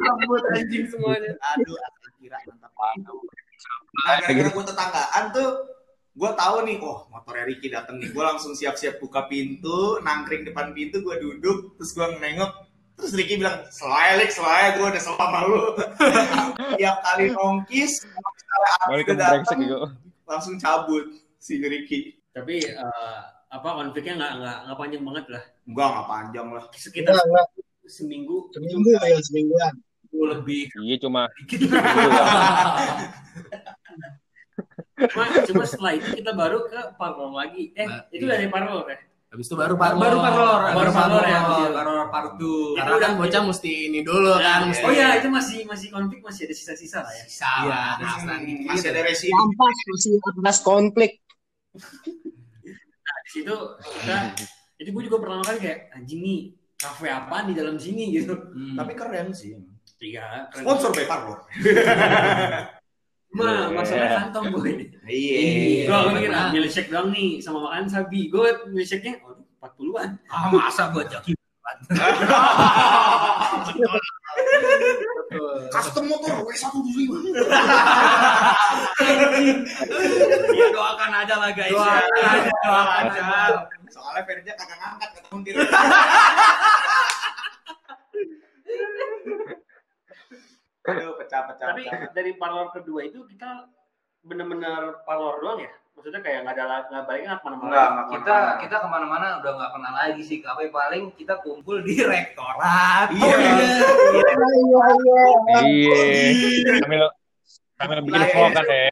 Rambut 0.01 0.43
anjing 0.49 0.85
semuanya. 0.89 1.31
Aduh, 1.55 1.77
aku 1.77 1.97
kira 2.19 2.37
mantap 2.49 2.73
banget. 2.73 3.05
Nah, 3.91 4.13
gara-gara 4.17 4.49
gue 4.49 4.63
tetanggaan 4.65 5.23
tuh, 5.29 5.49
gue 6.11 6.31
tahu 6.35 6.55
nih, 6.67 6.77
oh 6.83 7.07
motornya 7.07 7.45
Ricky 7.47 7.67
dateng 7.71 8.03
nih. 8.03 8.11
Gue 8.11 8.23
langsung 8.23 8.51
siap-siap 8.51 8.99
buka 8.99 9.31
pintu, 9.31 9.99
nangkring 10.03 10.43
depan 10.43 10.75
pintu, 10.75 10.99
gue 10.99 11.15
duduk, 11.19 11.79
terus 11.79 11.95
gue 11.95 12.07
nengok. 12.19 12.67
Terus 12.99 13.11
Ricky 13.17 13.39
bilang, 13.39 13.65
selaya, 13.71 14.19
Lik, 14.19 14.29
selaya, 14.29 14.77
gue 14.77 14.85
udah 14.85 15.01
selama 15.01 15.39
lu. 15.47 15.61
Tiap 16.79 16.97
kali 17.01 17.31
nongkis, 17.31 18.03
misalnya 18.05 19.15
dateng, 19.17 19.59
langsung 20.27 20.55
cabut 20.59 21.09
si 21.39 21.57
Ricky. 21.57 22.19
Tapi 22.31 22.63
eh, 22.63 23.19
apa 23.51 23.67
konfliknya 23.67 24.15
nggak 24.15 24.33
nggak 24.39 24.57
nggak 24.67 24.77
panjang 24.77 25.03
banget 25.03 25.25
lah. 25.31 25.43
Enggak, 25.67 25.87
enggak 25.91 26.07
panjang 26.07 26.47
lah. 26.53 26.63
Sekitar 26.75 27.11
Enggak, 27.11 27.25
enggak. 27.27 27.47
seminggu. 27.91 28.37
Seminggu 28.55 28.87
ya, 28.95 29.19
semingguan. 29.19 29.73
Gua 30.11 30.25
lebih 30.35 30.67
Iya 30.75 30.99
cuma 31.07 31.23
Cuma, 35.09 35.25
cuma 35.47 35.63
setelah 35.65 35.93
itu 35.97 36.09
kita 36.21 36.31
baru 36.37 36.69
ke 36.69 36.79
parlor 36.99 37.31
lagi. 37.33 37.73
Eh, 37.73 37.87
Nah, 37.89 38.05
itu 38.13 38.25
iya. 38.29 38.33
dari 38.37 38.47
parlor 38.51 38.85
ya? 38.85 38.99
Habis 39.31 39.47
itu 39.47 39.55
baru 39.55 39.79
parlor. 39.79 40.03
baru 40.03 40.17
parlor, 40.19 40.59
Baru 40.75 40.91
parlor 40.91 41.23
ya? 41.23 41.39
Parlor 41.71 42.07
part 42.11 42.31
2. 42.35 42.75
Karena 42.75 42.95
kan 42.99 43.11
bocah 43.15 43.41
mesti 43.47 43.71
ini 43.87 43.99
dulu 44.03 44.35
kan. 44.35 44.67
Mesti, 44.67 44.83
Oh 44.83 44.91
ya, 44.91 45.15
itu 45.15 45.31
masih 45.31 45.63
masih 45.63 45.87
konflik 45.87 46.19
masih 46.19 46.51
ada 46.51 46.55
sisa-sisa 46.59 46.99
lah 46.99 47.13
ya. 47.15 47.23
Iya, 47.31 47.79
ada 47.95 48.05
sisa 48.11 48.33
masih 48.67 48.87
ada 48.91 49.01
residu. 49.07 49.31
Ampas 49.39 49.77
masih 49.87 50.11
atas 50.19 50.57
konflik. 50.59 51.11
Nah, 51.71 53.17
di 53.23 53.29
situ 53.31 53.55
kita 53.79 54.17
itu 54.83 54.89
gue 54.91 55.03
juga 55.07 55.17
pertama 55.23 55.41
kali 55.47 55.57
kayak 55.63 55.79
anjing 55.95 56.19
nih 56.19 56.41
kafe 56.75 57.07
apa 57.07 57.47
di 57.47 57.53
dalam 57.55 57.79
sini 57.79 58.11
gitu. 58.11 58.35
Hmm. 58.35 58.75
Tapi 58.75 58.91
keren 58.99 59.31
sih. 59.31 59.55
Iya, 60.01 60.51
keren. 60.51 60.63
Sponsor 60.67 60.91
by 60.91 61.05
Parlor. 61.07 61.39
Cuma 63.31 63.71
masalahnya 63.71 64.27
kantong 64.27 64.51
gue. 64.51 64.91
Iya. 65.07 65.87
Gue 65.87 66.11
mikir 66.19 66.31
ah, 66.35 66.51
milkshake 66.51 66.91
doang 66.91 67.15
nih 67.15 67.39
sama 67.39 67.63
makan 67.63 67.87
sabi. 67.87 68.27
Gue 68.27 68.51
milkshake-nya 68.67 69.23
waduh 69.23 69.41
40-an. 69.61 70.09
Ah, 70.27 70.49
masa 70.49 70.89
gua 70.89 71.05
jaki. 71.05 71.37
Custom 75.71 76.05
motor 76.09 76.43
W175. 76.43 77.11
Ya 80.51 80.67
doakan 80.73 81.11
aja 81.23 81.35
lah 81.37 81.51
guys. 81.53 81.71
Doakan 81.71 82.25
aja. 82.25 82.51
Doakan 82.51 83.05
aja. 83.05 83.23
Soalnya 83.91 84.23
Ferja 84.27 84.53
kagak 84.59 84.77
ngangkat 84.81 85.09
ke. 85.13 85.21
Aduh, 90.81 91.13
pecah-pecah. 91.21 91.67
Tapi 91.77 91.81
dari 92.17 92.31
parlor 92.37 92.73
kedua 92.73 93.05
itu 93.05 93.21
kita 93.29 93.69
bener-bener 94.25 95.01
parlor 95.05 95.37
doang 95.41 95.61
ya? 95.61 95.71
Maksudnya 95.91 96.21
kayak 96.23 96.39
nggak 96.47 96.55
ada 96.55 96.87
nggak 96.87 97.03
balik 97.05 97.21
nggak 97.27 97.37
ke 97.37 97.45
mana-mana. 97.45 97.67
Enggak, 97.69 97.87
enggak 97.91 98.07
Kita 98.09 98.35
kita 98.63 98.75
ke 98.81 98.87
mana-mana 98.89 99.25
udah 99.43 99.51
nggak 99.53 99.71
pernah 99.75 99.91
lagi 99.93 100.21
sih. 100.25 100.37
Kafe 100.41 100.73
paling 100.73 101.03
kita 101.13 101.33
kumpul 101.45 101.83
di 101.85 102.01
rektorat. 102.01 103.11
Iya. 103.13 103.35
Iya, 105.61 105.61
iya. 105.61 105.99
iya. 106.01 106.73
Sambil 106.81 107.01
sambil 107.77 107.97
bikin 108.01 108.23
vlog 108.33 108.51
kan 108.55 108.65
ya. 108.65 108.89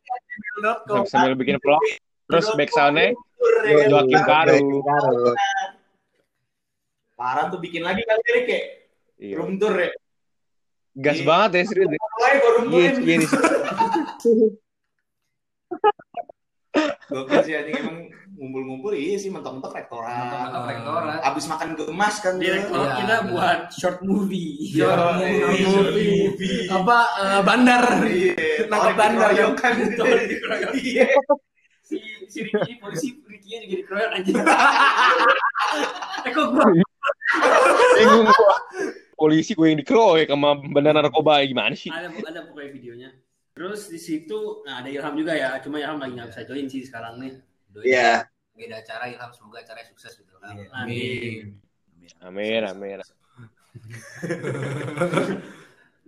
Sambil 1.09 1.33
bikin 1.33 1.57
vlog. 1.57 1.81
Terus 2.29 2.45
back 2.53 2.69
sound-nya 2.69 3.17
Joakim 3.89 4.21
Karu. 4.21 4.59
Karu. 4.85 5.33
Parah 7.17 7.49
tuh 7.49 7.57
bikin 7.57 7.81
lagi 7.81 8.05
kali 8.05 8.21
Rick 8.37 8.47
ya. 8.47 8.61
Iya. 9.19 9.35
Room 9.41 9.57
tour 9.57 9.75
ya. 9.75 9.91
Gas 10.99 11.19
banget 11.23 11.49
ya 11.53 11.63
serius. 11.65 11.89
ya. 11.89 11.97
Mulai 11.97 12.33
gua 12.35 12.51
room 12.51 12.65
Iya, 12.69 12.91
iya 12.99 13.15
nih. 13.17 13.29
Gokil 17.09 17.39
sih 17.41 17.53
anjing 17.57 17.75
emang 17.75 17.97
ngumpul-ngumpul 18.37 18.93
iya 18.93 19.17
sih 19.17 19.27
mentok-mentok 19.27 19.73
rektorat. 19.73 20.13
Mentok-mentok 20.13 20.65
rektorat. 20.69 21.19
Abis 21.25 21.45
makan 21.49 21.69
gemas 21.73 22.15
kan 22.21 22.33
Di 22.37 22.45
tuh. 22.45 22.53
rektorat 22.53 22.85
Iya. 22.85 22.97
kita 22.99 23.15
buat 23.27 23.59
short 23.73 23.99
movie. 24.01 24.51
Iya, 24.69 24.85
Short 24.93 25.17
iya. 25.25 25.47
movie. 25.65 26.69
Apa 26.69 26.97
eh, 27.17 27.41
bandar? 27.41 27.83
Iya, 28.05 28.33
Nangkep 28.69 28.93
bandar, 28.95 29.29
kan? 29.33 29.53
kan. 29.57 29.73
Iya. 30.75 31.07
Si 31.81 31.97
si 32.29 32.45
Ricky 32.45 32.77
polisi 32.77 33.17
Ricky-nya 33.19 33.65
juga 33.65 33.75
dikeroyok 33.81 34.11
anjing. 34.13 34.35
eh 36.25 36.31
kok 36.31 36.45
gua 36.53 36.65
Bingung 37.97 38.27
gua. 38.29 38.53
Polisi 39.19 39.51
gue 39.51 39.67
yang 39.67 39.79
dikeroyok 39.83 40.31
sama 40.31 40.55
bandar 40.55 40.95
narkoba 40.95 41.43
gimana 41.43 41.75
sih? 41.75 41.91
ada 41.91 42.07
ada 42.07 42.47
pokoknya 42.47 42.71
videonya. 42.71 43.09
Terus 43.51 43.91
di 43.91 43.99
situ 43.99 44.63
nah 44.63 44.79
ada 44.79 44.87
Ilham 44.87 45.19
juga 45.19 45.35
ya, 45.35 45.59
cuma 45.59 45.83
Ilham 45.83 45.99
lagi 45.99 46.15
nggak 46.15 46.31
bisa 46.31 46.47
join 46.47 46.71
sih 46.71 46.87
sekarang 46.87 47.19
nih. 47.19 47.33
Iya. 47.83 48.23
beda 48.55 48.79
acara 48.83 49.11
Ilham 49.11 49.31
semoga 49.35 49.59
acaranya 49.59 49.87
sukses 49.91 50.15
gitu 50.15 50.39
kan. 50.39 50.55
Iya. 50.55 50.71
Amin. 50.71 51.59
Amin, 52.23 52.61
amin. 52.63 52.99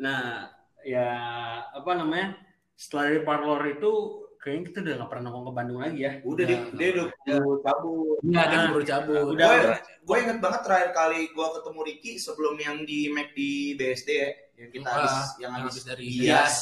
Nah, 0.01 0.49
ya 0.81 1.09
apa 1.69 1.91
namanya? 1.93 2.33
Setelah 2.73 3.13
dari 3.13 3.21
Parlor 3.21 3.61
itu 3.69 3.93
kayaknya 4.41 4.63
kita 4.67 4.77
udah 4.81 4.93
nggak 4.97 5.09
pernah 5.09 5.23
nongkrong 5.23 5.45
ke 5.45 5.53
Bandung 5.53 5.79
lagi 5.79 5.99
ya. 6.01 6.11
Udah 6.25 6.43
dia, 6.43 6.59
dia 6.73 6.87
udah 6.91 7.05
udah 7.29 7.57
cabut. 7.61 8.17
Iya, 8.25 8.41
dia 8.43 8.57
baru 8.67 8.85
cabut. 8.85 9.23
udah. 9.31 9.47
Gue 9.47 9.77
gue 10.01 10.17
inget 10.17 10.37
banget 10.41 10.61
terakhir 10.65 10.89
kali 10.91 11.21
gue 11.29 11.47
ketemu 11.53 11.79
Ricky 11.85 12.11
sebelum 12.17 12.55
yang 12.57 12.77
di 12.81 12.99
Mac 13.07 13.29
di 13.31 13.51
BSD 13.77 14.09
ya, 14.09 14.29
yang 14.57 14.69
kita 14.73 14.87
Ah, 14.87 14.93
habis 14.97 15.13
yang 15.13 15.25
yang 15.39 15.51
habis 15.61 15.73
habis 15.77 15.85
dari. 15.85 16.05
Gias. 16.09 16.55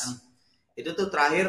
Itu 0.76 0.90
tuh 0.92 1.08
terakhir 1.08 1.48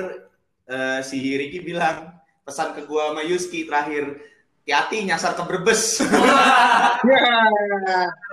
eh, 0.65 1.01
si 1.03 1.19
Ricky 1.35 1.61
bilang 1.61 2.15
pesan 2.41 2.73
ke 2.73 2.87
gue 2.87 3.03
sama 3.03 3.23
Yuski 3.23 3.67
terakhir 3.67 4.23
hati 4.65 5.03
nyasar 5.03 5.35
ke 5.35 5.43
Brebes. 5.43 5.99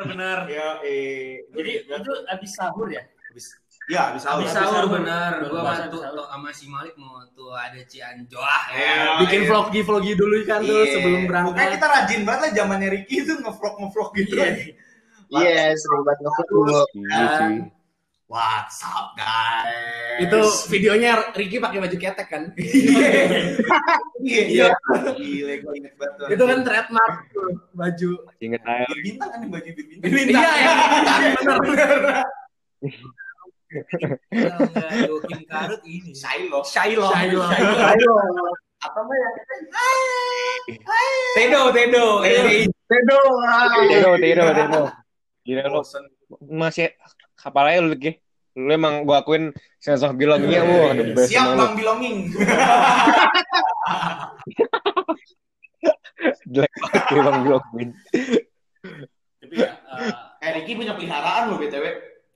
Benar. 0.06 0.40
ya, 0.46 0.68
eh, 0.86 1.50
Jadi 1.50 1.72
itu 1.82 2.12
habis 2.30 2.52
sahur 2.54 2.88
ya? 2.90 3.02
habis 3.28 3.58
ya 3.88 4.12
habis 4.12 4.22
sahur. 4.22 4.44
Habis 4.44 4.52
sahur 4.52 4.74
sahur. 4.84 4.94
benar. 5.00 5.32
Gua 5.48 5.62
Habis 5.64 5.96
sama 6.28 6.50
si 6.52 6.66
Malik 6.68 6.96
mau 6.96 7.24
tuh 7.32 7.52
ada 7.52 7.80
Cianjoah 7.82 8.64
Iya. 8.70 8.84
ya. 8.84 9.12
Bikin 9.24 9.40
Iya. 9.42 9.50
vloggy 9.50 9.80
vloggy 9.82 10.14
dulu 10.14 10.36
kan 10.44 10.60
tuh 10.62 10.76
Iya. 10.78 10.92
sebelum 10.92 11.22
Pokoknya 11.24 11.30
berangkat. 11.32 11.68
kita 11.74 11.86
rajin 11.88 12.22
banget 12.22 12.42
lah 12.44 12.52
zamannya 12.54 12.90
Ricky 12.92 13.16
itu 13.22 13.34
ngevlog 13.34 13.76
ngevlog 13.80 14.10
gitu. 14.14 14.36
Iya. 14.36 14.52
Iya, 15.28 15.64
sering 15.74 16.02
banget 16.04 16.20
ngevlog 16.22 16.48
dulu. 16.48 16.80
Iya 16.94 17.26
sih. 17.34 17.58
What's 18.28 18.84
up 18.84 19.16
guys? 19.16 20.20
Itu 20.20 20.40
videonya 20.68 21.32
Ricky 21.32 21.64
pakai 21.64 21.80
baju 21.80 21.96
ketek 21.96 22.28
kan. 22.28 22.44
Iya, 24.20 24.44
iya. 24.44 24.68
Gila, 25.16 25.54
gue 25.56 25.74
inget 25.78 25.94
banget. 25.96 26.36
itu 26.36 26.44
kan 26.44 26.60
trademark 26.60 27.16
tuh 27.32 27.48
baju. 27.72 28.12
Ingat 28.42 28.60
aja. 28.60 28.96
Bintang 29.00 29.30
kan 29.32 29.40
nih 29.40 29.48
baju 29.48 29.70
bintang. 29.72 30.12
Iya, 30.28 30.52
ya. 30.58 30.72
Bener. 31.64 32.00
Kalau 33.68 34.68
Jokim 35.04 35.42
Karut 35.46 35.82
ini. 35.84 36.12
Shiloh. 36.16 36.64
Shiloh. 36.64 37.12
Shiloh. 37.12 37.48
Ayo, 37.52 38.12
Apa 38.78 39.00
mbak 39.02 39.18
ya? 39.18 39.30
Tedo, 41.36 41.62
Tedo. 41.74 42.06
Tedo. 42.24 43.20
Tiro, 43.90 44.12
tiro, 44.22 44.46
tiro. 44.54 44.84
Gila 45.42 45.64
lu 45.72 45.80
masih 46.44 46.92
kapal 47.34 47.72
aja 47.72 47.80
lu 47.80 47.96
Ki. 47.96 48.20
Lu 48.54 48.68
emang 48.70 49.06
gua 49.06 49.22
akuin 49.22 49.54
sense 49.78 50.02
of 50.02 50.12
belongingnya 50.14 50.66
wah 50.66 50.92
the 50.92 51.14
best 51.14 51.30
Siap 51.30 51.46
emang 51.46 51.54
lu. 51.54 51.62
bang 51.62 51.74
belonging. 51.78 52.18
Jelek 56.48 56.74
banget 56.82 57.04
ya 57.14 57.22
bang 57.22 57.40
belonging. 57.46 57.90
Tapi 59.38 59.56
ya, 59.56 59.70
eh, 59.72 60.14
Eh 60.42 60.52
Ricky 60.54 60.74
punya 60.74 60.94
peliharaan 60.94 61.50
lo 61.50 61.58
btw. 61.58 61.86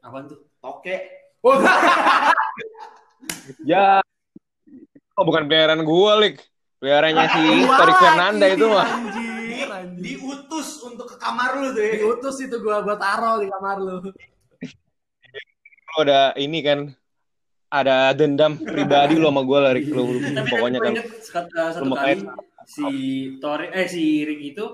apaan 0.02 0.26
tuh? 0.26 0.40
Toke. 0.58 1.21
Oh, 1.42 1.58
Ya. 3.66 4.02
Oh, 5.18 5.26
bukan 5.26 5.50
peliharaan 5.50 5.82
gua, 5.82 6.22
Lik. 6.22 6.42
Peliharaannya 6.82 7.26
si 7.30 7.44
Tori 7.70 7.94
Fernanda 7.94 8.46
itu 8.50 8.66
mah. 8.66 8.86
Anjir, 8.90 9.70
anjir. 9.70 10.02
Diutus 10.02 10.82
untuk 10.82 11.14
ke 11.14 11.16
kamar 11.22 11.62
lu 11.62 11.74
tuh 11.78 11.84
ya. 11.86 11.94
Diutus 12.02 12.38
itu 12.42 12.56
gua 12.62 12.82
buat 12.82 12.98
taruh 12.98 13.38
di 13.42 13.48
kamar 13.50 13.78
lu. 13.82 14.14
Lu 15.92 15.98
ada 16.02 16.34
ini 16.42 16.60
kan 16.66 16.90
ada 17.70 18.14
dendam 18.18 18.58
pribadi 18.58 19.18
lu 19.18 19.30
sama 19.30 19.42
gua 19.46 19.70
lah, 19.70 19.72
Rik. 19.78 19.94
Lu, 19.94 20.18
lu 20.18 20.20
Tapi 20.22 20.48
pokoknya 20.50 20.80
kan 20.82 20.94
gue 20.94 21.02
inget 21.06 21.10
satu, 21.22 21.94
kali 21.94 22.14
si 22.66 22.86
Tori 23.38 23.68
eh 23.74 23.86
si 23.86 24.26
Ricky 24.26 24.58
itu 24.58 24.66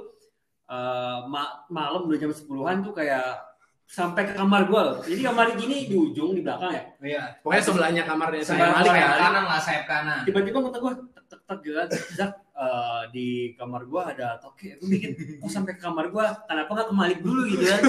eh, 0.68 1.18
ma- 1.28 1.64
malam 1.68 2.08
udah 2.08 2.18
jam 2.20 2.32
10-an 2.32 2.78
tuh 2.88 2.94
kayak 2.96 3.57
sampai 3.88 4.28
ke 4.28 4.34
kamar 4.36 4.68
gua 4.68 4.82
loh. 4.84 4.98
Jadi 5.00 5.24
kamar 5.24 5.44
Ricky 5.50 5.64
ini 5.66 5.78
di 5.88 5.96
ujung 5.96 6.36
di 6.36 6.44
belakang 6.44 6.76
ya. 6.76 6.84
Iya. 7.00 7.24
Pokoknya 7.40 7.64
sebelahnya 7.64 8.04
kamarnya 8.04 8.44
saya 8.44 8.60
Sebelah 8.60 8.74
Malik 8.76 8.92
kamar 8.92 9.00
ya. 9.00 9.18
kanan 9.18 9.44
lah 9.48 9.60
sayap 9.64 9.84
kanan. 9.88 10.22
Tiba-tiba 10.28 10.58
kata 10.60 10.78
gua 10.78 10.92
tek 11.16 11.26
tek 11.26 11.42
tek 11.48 11.58
gitu 11.64 11.76
kan. 11.80 11.88
Zak 12.14 12.32
eh, 12.52 13.02
di 13.16 13.28
kamar 13.56 13.82
gua 13.88 14.02
ada 14.12 14.28
toke. 14.38 14.76
Gue 14.76 14.88
mikir, 14.92 15.10
kok 15.40 15.48
sampai 15.48 15.74
ke 15.74 15.82
kamar 15.82 16.12
gua 16.12 16.36
kenapa 16.46 16.68
nggak 16.68 16.90
kemalik 16.92 17.20
dulu 17.24 17.42
gitu 17.48 17.64
kan. 17.64 17.82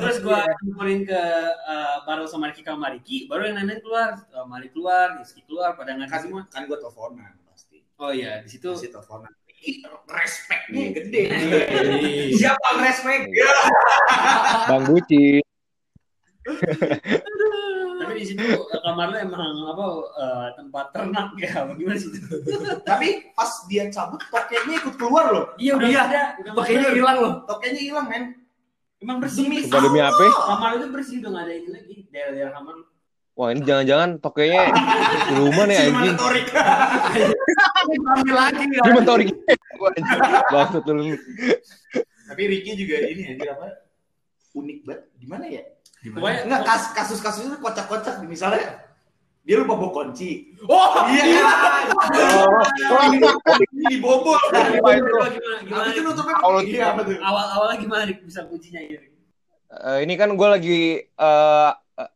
Terus 0.00 0.16
gua 0.24 0.40
nyamperin 0.64 1.00
ke 1.04 1.20
eh, 1.68 1.96
baru 2.08 2.24
sama 2.24 2.48
Ricky 2.48 2.64
kamar 2.64 2.96
Ricky, 2.96 3.28
baru 3.28 3.44
yang 3.44 3.60
lain 3.60 3.76
keluar. 3.84 4.16
Eh, 4.16 4.46
Malik 4.48 4.72
keluar, 4.72 5.20
Rizky 5.20 5.44
keluar, 5.44 5.76
pada 5.76 6.00
ngaji 6.00 6.08
Kan, 6.10 6.20
semua. 6.24 6.42
kan 6.48 6.64
gue 6.64 6.78
teleponan 6.80 7.32
pasti. 7.44 7.84
Oh 8.00 8.08
iya, 8.08 8.40
di 8.40 8.48
situ 8.48 8.72
Pasti 8.72 8.88
teleponan. 8.88 9.28
Ricky, 9.60 9.84
Respectnya 10.08 10.84
gede. 10.96 11.22
Iya. 11.28 12.34
Siapa 12.34 12.64
yang 12.72 12.80
respect? 12.80 13.22
Bang 14.66 14.84
Guci. 14.88 15.44
Tapi 18.00 18.12
di 18.16 18.24
situ 18.24 18.42
kamar 18.80 19.12
lu 19.12 19.18
emang 19.20 19.54
apa 19.70 19.84
eh, 20.16 20.48
tempat 20.56 20.86
ternak 20.96 21.28
ya? 21.36 21.68
Bagaimana 21.68 22.00
sih 22.00 22.08
itu? 22.10 22.26
Tapi 22.82 23.08
pas 23.36 23.52
dia 23.68 23.86
cabut 23.92 24.18
tokenya 24.32 24.80
ikut 24.80 24.94
keluar 24.96 25.28
loh. 25.30 25.44
Iya 25.60 25.76
udah 25.76 25.88
Iya. 25.92 26.00
ada. 26.08 26.22
Pakainya 26.56 26.88
ada. 26.90 26.96
hilang 26.96 27.16
loh. 27.20 27.32
Tokenya 27.44 27.80
hilang 27.84 28.06
men. 28.08 28.24
Emang 29.00 29.16
bersih. 29.20 29.44
Demi 29.46 30.00
apa? 30.00 30.24
Kamar 30.48 30.80
itu 30.80 30.86
bersih 30.88 31.14
udah 31.22 31.30
nggak 31.36 31.44
ada 31.44 31.54
ini 31.54 31.68
lagi. 31.70 31.96
Daerah-daerah 32.08 32.52
kamar. 32.56 32.74
Wah, 33.38 33.48
ini 33.54 33.62
jangan-jangan 33.64 34.20
tokenya 34.20 34.68
di 35.30 35.34
rumah 35.38 35.64
nih 35.64 35.76
anjing. 35.80 36.14
Torik. 36.18 36.46
Ambil 38.10 38.34
lagi 38.36 38.64
ya. 38.68 38.82
Gua 39.78 39.88
anjing. 39.96 40.20
Bangsat 40.52 40.84
lu. 40.90 41.14
Tapi 42.30 42.42
Ricky 42.46 42.72
juga 42.76 42.96
ini 43.10 43.38
ya 43.40 43.54
apa? 43.56 43.86
Unik 44.54 44.78
banget. 44.84 45.00
Gimana 45.18 45.44
ya? 45.46 45.62
Pokoknya 46.00 46.38
Enggak 46.48 46.62
kas 46.64 46.82
kasus-kasusnya 46.96 47.60
kocak-kocak 47.60 48.24
misalnya 48.24 48.88
dia 49.40 49.56
lupa 49.56 49.72
bawa 49.72 49.90
kunci. 50.04 50.52
Oh, 50.68 51.08
Iya. 51.08 51.42
Oh, 52.92 53.00
Ini 53.08 53.16
itu? 53.18 53.28
Gimana, 53.32 54.68
gimana, 54.68 55.28
gimana? 55.64 55.80
Habis 55.80 55.96
itu 55.96 56.00
nutupnya 56.04 56.34
iya? 56.68 56.86
Awal-awalnya 57.24 57.76
gimana 57.80 58.02
bisa 58.20 58.44
kuncinya 58.46 58.80
ya? 58.84 59.00
Rik? 59.00 59.12
Eh, 59.70 59.98
ini 60.04 60.14
kan 60.20 60.34
gue 60.36 60.48
lagi 60.50 60.80
eh, 61.02 61.70
eh, 61.72 62.10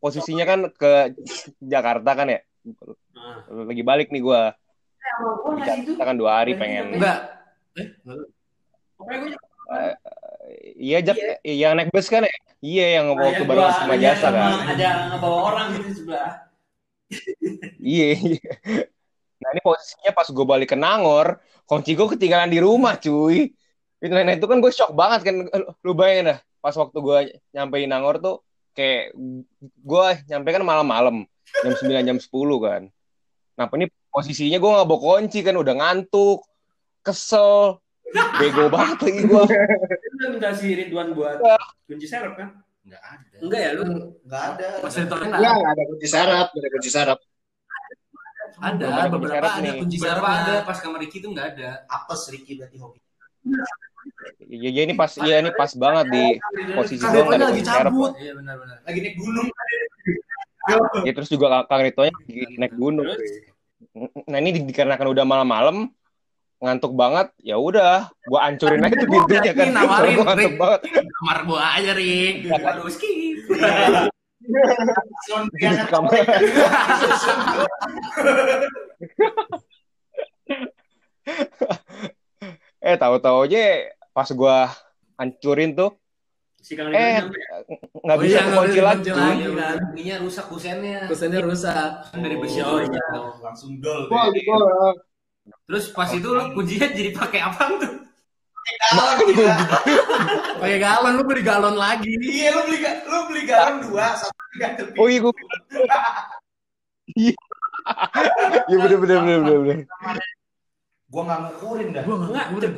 posisinya 0.00 0.44
kan 0.48 0.60
ke 0.72 1.14
Jakarta 1.60 2.10
kan 2.16 2.26
ya. 2.26 2.40
Nah. 3.14 3.44
Lagi 3.68 3.82
balik 3.84 4.08
nih 4.10 4.22
gue. 4.24 4.42
Itu. 5.00 5.60
Jakarta 5.60 6.02
kan 6.08 6.16
dua 6.16 6.40
hari 6.42 6.56
pengen. 6.56 6.96
enggak. 6.96 7.18
Pokoknya 8.96 9.18
gue 9.22 9.48
Eh, 9.70 9.94
iya 10.82 10.98
Jak, 10.98 11.14
yang 11.46 11.78
naik 11.78 11.94
bus 11.94 12.10
kan 12.10 12.26
ya? 12.26 12.32
Iya 12.58 12.86
yang 12.98 13.14
Nah, 13.14 13.22
waktu 13.22 13.46
yang 13.46 13.48
bareng 13.54 13.62
gua- 13.70 13.78
sama 13.78 13.94
jasa 13.94 14.28
kan. 14.34 14.52
Ada 14.66 14.88
ngebawa 15.14 15.38
orang 15.46 15.66
gitu 15.78 15.90
sebelah. 16.02 16.50
Iya. 17.78 18.08
Nah 19.40 19.48
ini 19.54 19.60
posisinya 19.62 20.10
pas 20.10 20.26
gue 20.26 20.42
balik 20.44 20.74
ke 20.74 20.76
Nangor, 20.76 21.38
kunci 21.70 21.94
gue 21.94 22.08
ketinggalan 22.12 22.50
di 22.50 22.58
rumah 22.58 22.98
cuy. 22.98 23.54
Itu 24.02 24.10
nah, 24.10 24.34
itu 24.34 24.46
kan 24.50 24.58
gue 24.58 24.72
shock 24.74 24.90
banget 24.90 25.20
kan. 25.22 25.34
Lu 25.86 25.94
bayangin 25.94 26.34
dah, 26.34 26.38
pas 26.58 26.74
waktu 26.74 26.98
gue 26.98 27.18
nyampe 27.54 27.76
di 27.78 27.86
Nangor 27.86 28.18
tuh 28.18 28.42
kayak 28.80 29.12
gue 29.60 30.06
nyampe 30.32 30.48
kan 30.56 30.64
malam-malam 30.64 31.28
jam 31.60 31.72
9 31.76 32.08
jam 32.08 32.16
10 32.16 32.32
kan. 32.64 32.82
Nah 33.60 33.66
ini 33.76 33.92
posisinya 34.08 34.56
gue 34.56 34.70
nggak 34.72 34.88
bawa 34.88 35.00
kunci 35.20 35.44
kan 35.44 35.52
udah 35.60 35.74
ngantuk, 35.76 36.40
kesel, 37.04 37.84
bego 38.40 38.72
banget 38.72 38.98
lagi 39.04 39.20
gue. 39.28 39.42
Lu 39.44 40.14
udah 40.16 40.28
minta 40.32 40.50
si 40.56 40.72
Ridwan 40.72 41.12
buat 41.12 41.44
kunci 41.84 42.08
serep 42.08 42.40
kan? 42.40 42.48
Enggak 42.80 43.02
ada. 43.04 43.36
Enggak 43.44 43.60
ya 43.60 43.70
lu? 43.76 43.82
Enggak 44.24 44.42
ada. 44.56 44.68
Ridwan 44.80 45.20
Enggak, 45.28 45.36
enggak. 45.36 45.52
enggak 45.52 45.72
ada 45.76 45.82
kunci 45.84 46.06
enggak 46.08 46.64
ada 46.64 46.68
kunci 46.72 46.90
sarap. 46.90 47.18
Ada 48.60 48.84
ada 48.88 49.00
kunci 49.04 49.12
beberapa 49.12 49.36
syarat 49.36 49.52
ada 49.52 49.60
nih. 49.60 49.72
kunci 49.76 49.96
sarapnya. 50.00 50.32
ada 50.40 50.54
pas 50.64 50.78
kamar 50.80 50.98
Ricky 51.04 51.16
itu 51.20 51.28
enggak 51.28 51.46
ada. 51.52 51.70
Apes 51.84 52.22
Ricky 52.32 52.52
berarti 52.56 52.76
hobi. 52.80 53.00
Ya, 54.50 54.68
ya 54.72 54.82
ini 54.82 54.94
pas, 54.98 55.12
ya 55.20 55.36
ini 55.38 55.50
pas 55.54 55.70
banget 55.78 56.06
di 56.10 56.24
posisi 56.74 57.04
Kan 57.04 57.12
ada 57.14 57.22
Ridwan 57.22 57.40
lagi 57.40 57.62
cabut. 57.62 58.12
Iya 58.18 58.32
benar-benar. 58.34 58.76
Lagi 58.82 58.98
naik 59.04 59.16
gunung. 59.20 59.48
Ya 61.06 61.12
terus 61.16 61.28
juga 61.30 61.64
Kang 61.70 61.82
Ritonya 61.82 62.12
lagi 62.12 62.40
naik 62.58 62.74
gunung. 62.74 63.06
Nah 64.28 64.38
ini 64.38 64.50
di- 64.56 64.66
dikarenakan 64.66 65.08
udah 65.12 65.24
malam-malam 65.24 65.76
ngantuk 66.60 66.92
banget, 66.92 67.32
ya 67.40 67.56
udah, 67.56 68.12
gua 68.28 68.44
ancurin 68.44 68.84
aja 68.84 68.92
tuh 69.00 69.08
pintunya 69.08 69.52
kan. 69.56 69.72
Nawarin, 69.72 70.12
gua 70.12 70.24
ngantuk 70.28 70.52
Rick. 70.52 70.60
banget. 70.60 70.80
Kamar 70.92 71.38
gua 71.48 71.60
aja, 71.72 71.90
Rik. 71.96 72.34
Aduh, 72.52 72.88
skip. 72.92 73.36
Son 75.24 75.48
Di 75.48 75.64
kamar. 75.88 76.12
Eh 82.80 82.96
tahu-tahu 82.96 83.44
aja 83.48 83.92
pas 84.10 84.28
gua 84.32 84.72
hancurin 85.20 85.76
tuh, 85.76 85.92
Si 86.60 86.76
Kang 86.76 86.92
eh 86.92 87.24
nggak 88.04 88.16
Oh 88.16 88.20
bisa 88.20 88.36
iya, 88.40 88.52
kunci 88.52 88.68
bisa 88.76 88.82
lagi. 88.84 89.00
kunci 89.00 89.12
lagi. 89.16 89.40
Iya, 89.40 89.50
kan. 89.56 89.76
Ininya 89.96 90.16
rusak 90.20 90.44
kusennya. 90.52 91.00
Kusennya 91.08 91.40
rusak. 91.40 91.90
Kan 92.12 92.18
dari 92.20 92.36
besi. 92.36 92.60
Oh, 92.60 92.80
iya. 92.84 93.04
langsung 93.40 93.80
dol. 93.80 94.08
Gol, 94.12 94.28
deh. 94.32 94.44
gol. 94.44 94.64
Terus 95.64 95.84
pas 95.96 96.10
itu 96.12 96.28
lu 96.28 96.52
kuncinya 96.52 96.88
jadi 96.92 97.10
pakai 97.16 97.40
apa 97.40 97.64
tuh? 97.80 97.92
Galon 98.92 99.18
gila. 99.32 99.56
Pakai 100.60 100.78
galon 100.78 101.12
lu 101.16 101.22
beli 101.24 101.42
galon 101.42 101.76
lagi. 101.80 102.12
Iya 102.20 102.52
lu 102.52 102.60
beli 102.68 102.78
lu 102.84 103.18
beli 103.32 103.42
galon 103.48 103.76
dua 103.88 104.06
satu 104.20 104.44
ganti. 104.60 104.82
Oh 105.00 105.08
iya 105.08 105.18
gue. 105.24 105.32
Iya. 107.10 107.34
Iya 108.70 108.76
bener 108.86 108.98
bener 109.02 109.18
bener 109.18 109.58
bener. 109.58 109.78
Gua 111.10 111.22
nggak 111.26 111.38
ngukurin 111.42 111.88
dah. 111.90 112.04
Enggak 112.06 112.46
udah. 112.54 112.70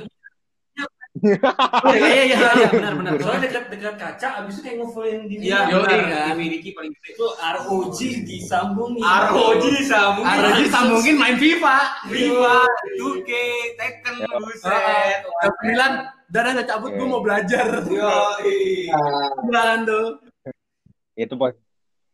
Oh, 1.23 1.93
iya 1.93 2.09
iya 2.09 2.23
iya. 2.25 2.37
Iya, 2.57 2.69
benar 2.73 2.93
benar. 2.97 3.13
Soalnya 3.21 3.45
dekat 3.45 3.65
dekat 3.69 3.95
kaca 4.01 4.29
abis 4.43 4.59
itu 4.59 4.61
kayak 4.65 4.77
ngumpulin 4.81 5.29
di 5.29 5.35
Iya, 5.45 5.69
Yoi, 5.69 5.85
kan. 6.09 6.35
Ricky 6.41 6.71
paling 6.73 6.93
gede. 6.97 7.13
itu 7.15 7.27
ROG 7.37 7.99
disambungin. 8.25 9.05
ROG 9.05 9.63
disambungin. 9.77 10.37
ROG 10.41 10.61
sambungin 10.73 11.15
main 11.21 11.37
FIFA. 11.37 11.79
Viva, 12.09 12.65
2K, 12.97 13.31
Tekken, 13.77 14.15
buset. 14.25 15.21
Jam 15.29 15.53
9 16.09 16.33
dan 16.33 16.45
ada 16.57 16.63
cabut 16.65 16.91
gue 16.97 17.07
mau 17.07 17.21
belajar. 17.21 17.85
Yoi. 17.85 18.89
Bulan 19.45 19.85
tuh. 19.85 20.17
Itu 21.13 21.37
pos 21.37 21.53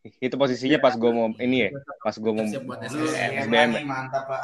itu 0.03 0.35
posisinya 0.35 0.79
pas 0.83 0.95
gue 0.99 1.11
mau 1.11 1.31
ini 1.39 1.67
ya, 1.67 1.69
pas 2.03 2.15
gue 2.19 2.31
mau. 2.35 2.43
SBM 2.43 3.79
mantap 3.87 4.27
pak. 4.27 4.43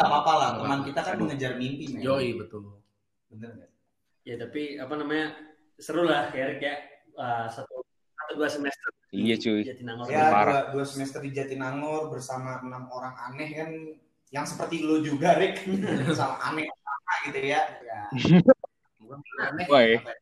Nggak 0.00 0.08
apa-apa 0.08 0.32
lah, 0.40 0.48
teman 0.56 0.80
kita 0.88 1.00
kan 1.04 1.14
mengejar 1.20 1.52
mimpi 1.60 1.84
men. 1.92 2.00
Yoi 2.00 2.28
betul. 2.40 2.80
Bener 3.28 3.50
nggak? 3.52 3.70
Ya 4.24 4.34
tapi 4.40 4.80
apa 4.80 4.94
namanya 4.96 5.26
seru 5.76 6.08
lah 6.08 6.32
kayak 6.32 6.56
kayak 6.60 6.78
uh, 7.20 7.44
satu 7.52 7.84
satu 8.16 8.32
dua 8.36 8.48
semester. 8.48 8.88
Iya, 9.12 9.36
cuy. 9.36 9.60
Jatinangor. 9.66 10.06
Ya 10.08 10.24
dua, 10.32 10.60
dua 10.72 10.84
semester 10.88 11.20
di 11.20 11.30
Jatinangor 11.36 12.08
bersama 12.08 12.64
enam 12.64 12.88
orang 12.88 13.12
aneh 13.28 13.50
kan 13.52 13.70
yang 14.30 14.46
seperti 14.48 14.80
lu 14.86 15.02
juga 15.04 15.36
Rick 15.36 15.66
sama 16.18 16.40
aneh 16.48 16.64
sama 16.64 17.12
gitu 17.28 17.40
ya. 17.44 17.60
ya. 17.84 18.00
Aneh. 19.40 19.66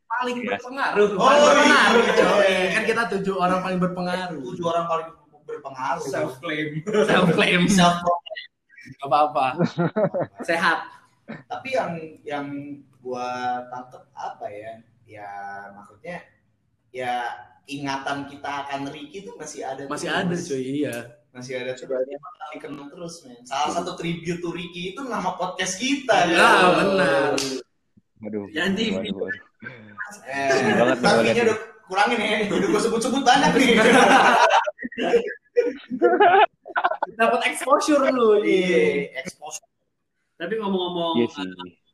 Paling 0.08 0.36
Iya. 0.40 0.56
berpengaruh. 0.56 1.08
Oh, 1.20 1.28
berpengaruh 1.28 2.04
iya. 2.08 2.14
coy. 2.16 2.52
Kan 2.72 2.82
kita 2.88 3.02
tujuh 3.12 3.34
orang 3.36 3.60
paling 3.60 3.78
berpengaruh. 3.78 4.40
Tujuh 4.40 4.64
orang 4.64 4.84
paling 4.88 5.08
berpengaruh. 5.44 6.04
Self 6.08 6.32
claim. 6.42 6.80
Self 7.04 7.28
claim. 7.36 7.60
Self 7.68 8.00
Gak 8.98 9.06
apa-apa. 9.06 9.46
Sehat. 10.48 10.90
Tapi 11.46 11.68
yang 11.70 11.92
yang 12.26 12.46
gua 12.98 13.62
tangkep 13.70 14.02
apa 14.16 14.46
ya? 14.50 14.72
Ya 15.08 15.30
maksudnya 15.72 16.20
ya 16.90 17.12
ingatan 17.68 18.26
kita 18.26 18.66
akan 18.66 18.90
Ricky 18.90 19.22
tuh 19.22 19.38
masih 19.38 19.62
ada. 19.62 19.86
Masih 19.86 20.10
terus. 20.10 20.24
ada 20.24 20.36
cuy, 20.50 20.62
iya. 20.82 20.96
Masih 21.30 21.52
ada 21.62 21.72
terus. 21.78 22.02
Dia 22.08 22.18
bakal 22.18 22.46
dikenal 22.58 22.86
terus, 22.90 23.14
men. 23.22 23.38
Salah 23.46 23.70
satu 23.78 23.94
tribute 23.94 24.42
to 24.42 24.50
Ricky 24.50 24.96
itu 24.96 25.00
nama 25.06 25.38
podcast 25.38 25.78
kita. 25.78 26.26
Ya, 26.32 26.74
benar. 26.74 27.38
Aduh. 28.26 28.50
Janji. 28.50 28.98
Waduh, 28.98 29.14
waduh. 29.14 29.44
Eh, 30.24 30.50
Sedih 30.54 30.74
banget 30.78 30.98
nih 30.98 31.04
gua 31.04 31.12
tapi 31.12 31.22
liat 31.28 31.44
udah 31.44 31.58
kurangin 31.86 32.18
ya. 32.18 32.38
Udah 32.48 32.68
gua 32.72 32.80
sebut-sebut 32.80 33.22
banyak 33.22 33.52
nih. 33.54 33.78
Dapat 37.18 37.40
exposure 37.50 38.14
lu. 38.14 38.38
Iya, 38.40 39.10
expose. 39.18 39.58
Tapi 40.38 40.54
ngomong-ngomong 40.54 41.18
Iya 41.18 41.26
sih. 41.34 41.42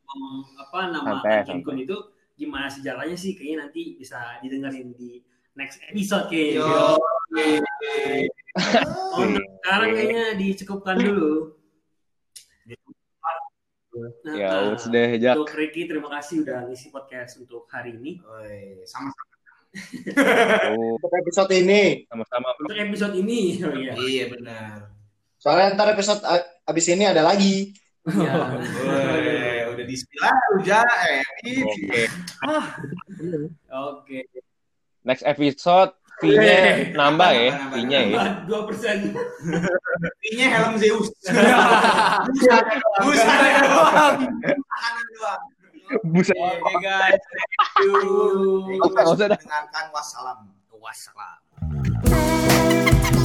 ngomong 0.05 0.35
apa 0.55 0.79
nama 0.93 1.17
Kim 1.43 1.65
Kun 1.65 1.81
itu 1.81 1.97
gimana 2.37 2.69
sejarahnya 2.69 3.17
sih 3.17 3.33
kayaknya 3.33 3.67
nanti 3.67 3.97
bisa 3.97 4.37
didengerin 4.39 4.93
di 4.93 5.25
next 5.57 5.81
episode 5.81 6.29
kayaknya. 6.29 6.61
Yo. 6.61 6.93
Oh, 6.93 7.01
untuk 9.17 9.43
sekarang 9.59 9.89
kayaknya 9.91 10.23
dicukupkan 10.37 10.95
dulu. 11.01 11.57
Nah, 14.27 14.35
Ya, 14.35 14.51
nah, 14.51 14.75
udah 14.75 14.91
deh, 14.91 15.09
Jak. 15.17 15.35
Untuk 15.39 15.55
Ricky, 15.55 15.87
terima 15.87 16.11
kasih 16.11 16.43
udah 16.43 16.67
ngisi 16.67 16.91
podcast 16.91 17.39
untuk 17.39 17.63
hari 17.71 17.95
ini. 17.95 18.19
Oi, 18.21 18.83
sama-sama. 18.85 19.33
Oh, 20.71 20.95
Untuk 20.95 21.11
episode 21.15 21.51
ini. 21.51 22.03
sama-sama. 22.07 22.51
Untuk 22.55 22.75
episode 22.75 23.15
ini, 23.15 23.39
oh 23.63 23.71
iya. 23.71 23.91
Iya 23.95 24.25
benar. 24.31 24.91
Soalnya 25.45 25.77
ntar 25.77 25.93
episode 25.93 26.25
abis 26.65 26.89
ini 26.89 27.05
ada 27.05 27.21
lagi. 27.21 27.69
Iya. 28.09 28.33
Woi, 28.81 29.77
udah 29.77 29.85
di 29.85 29.93
spill 29.93 30.25
udah 30.57 30.89
eh. 31.05 31.21
Oke. 31.61 32.01
Oke. 33.69 34.19
Next 35.05 35.21
episode 35.21 35.93
fee-nya 36.17 36.97
nambah 36.97 37.29
ya, 37.29 37.53
fee-nya 37.69 37.99
ya. 38.09 38.21
Dua 38.49 38.65
persen. 38.65 39.13
Ini 40.33 40.49
helm 40.49 40.81
Zeus. 40.81 41.13
Busan 42.25 42.63
Busan 43.05 43.37
doang. 43.69 44.17
Kanan 44.49 45.05
doang. 45.13 45.41
Buset. 46.09 46.33
Oke 46.41 46.73
guys, 46.81 47.21
thank 47.21 47.85
you. 47.85 48.81
Usah 48.81 49.29
dah. 49.29 49.37
Dengarkan 49.37 49.85
wassalam. 49.93 50.49
Wassalam. 50.73 51.37
Thank 52.05 53.13
you. 53.13 53.24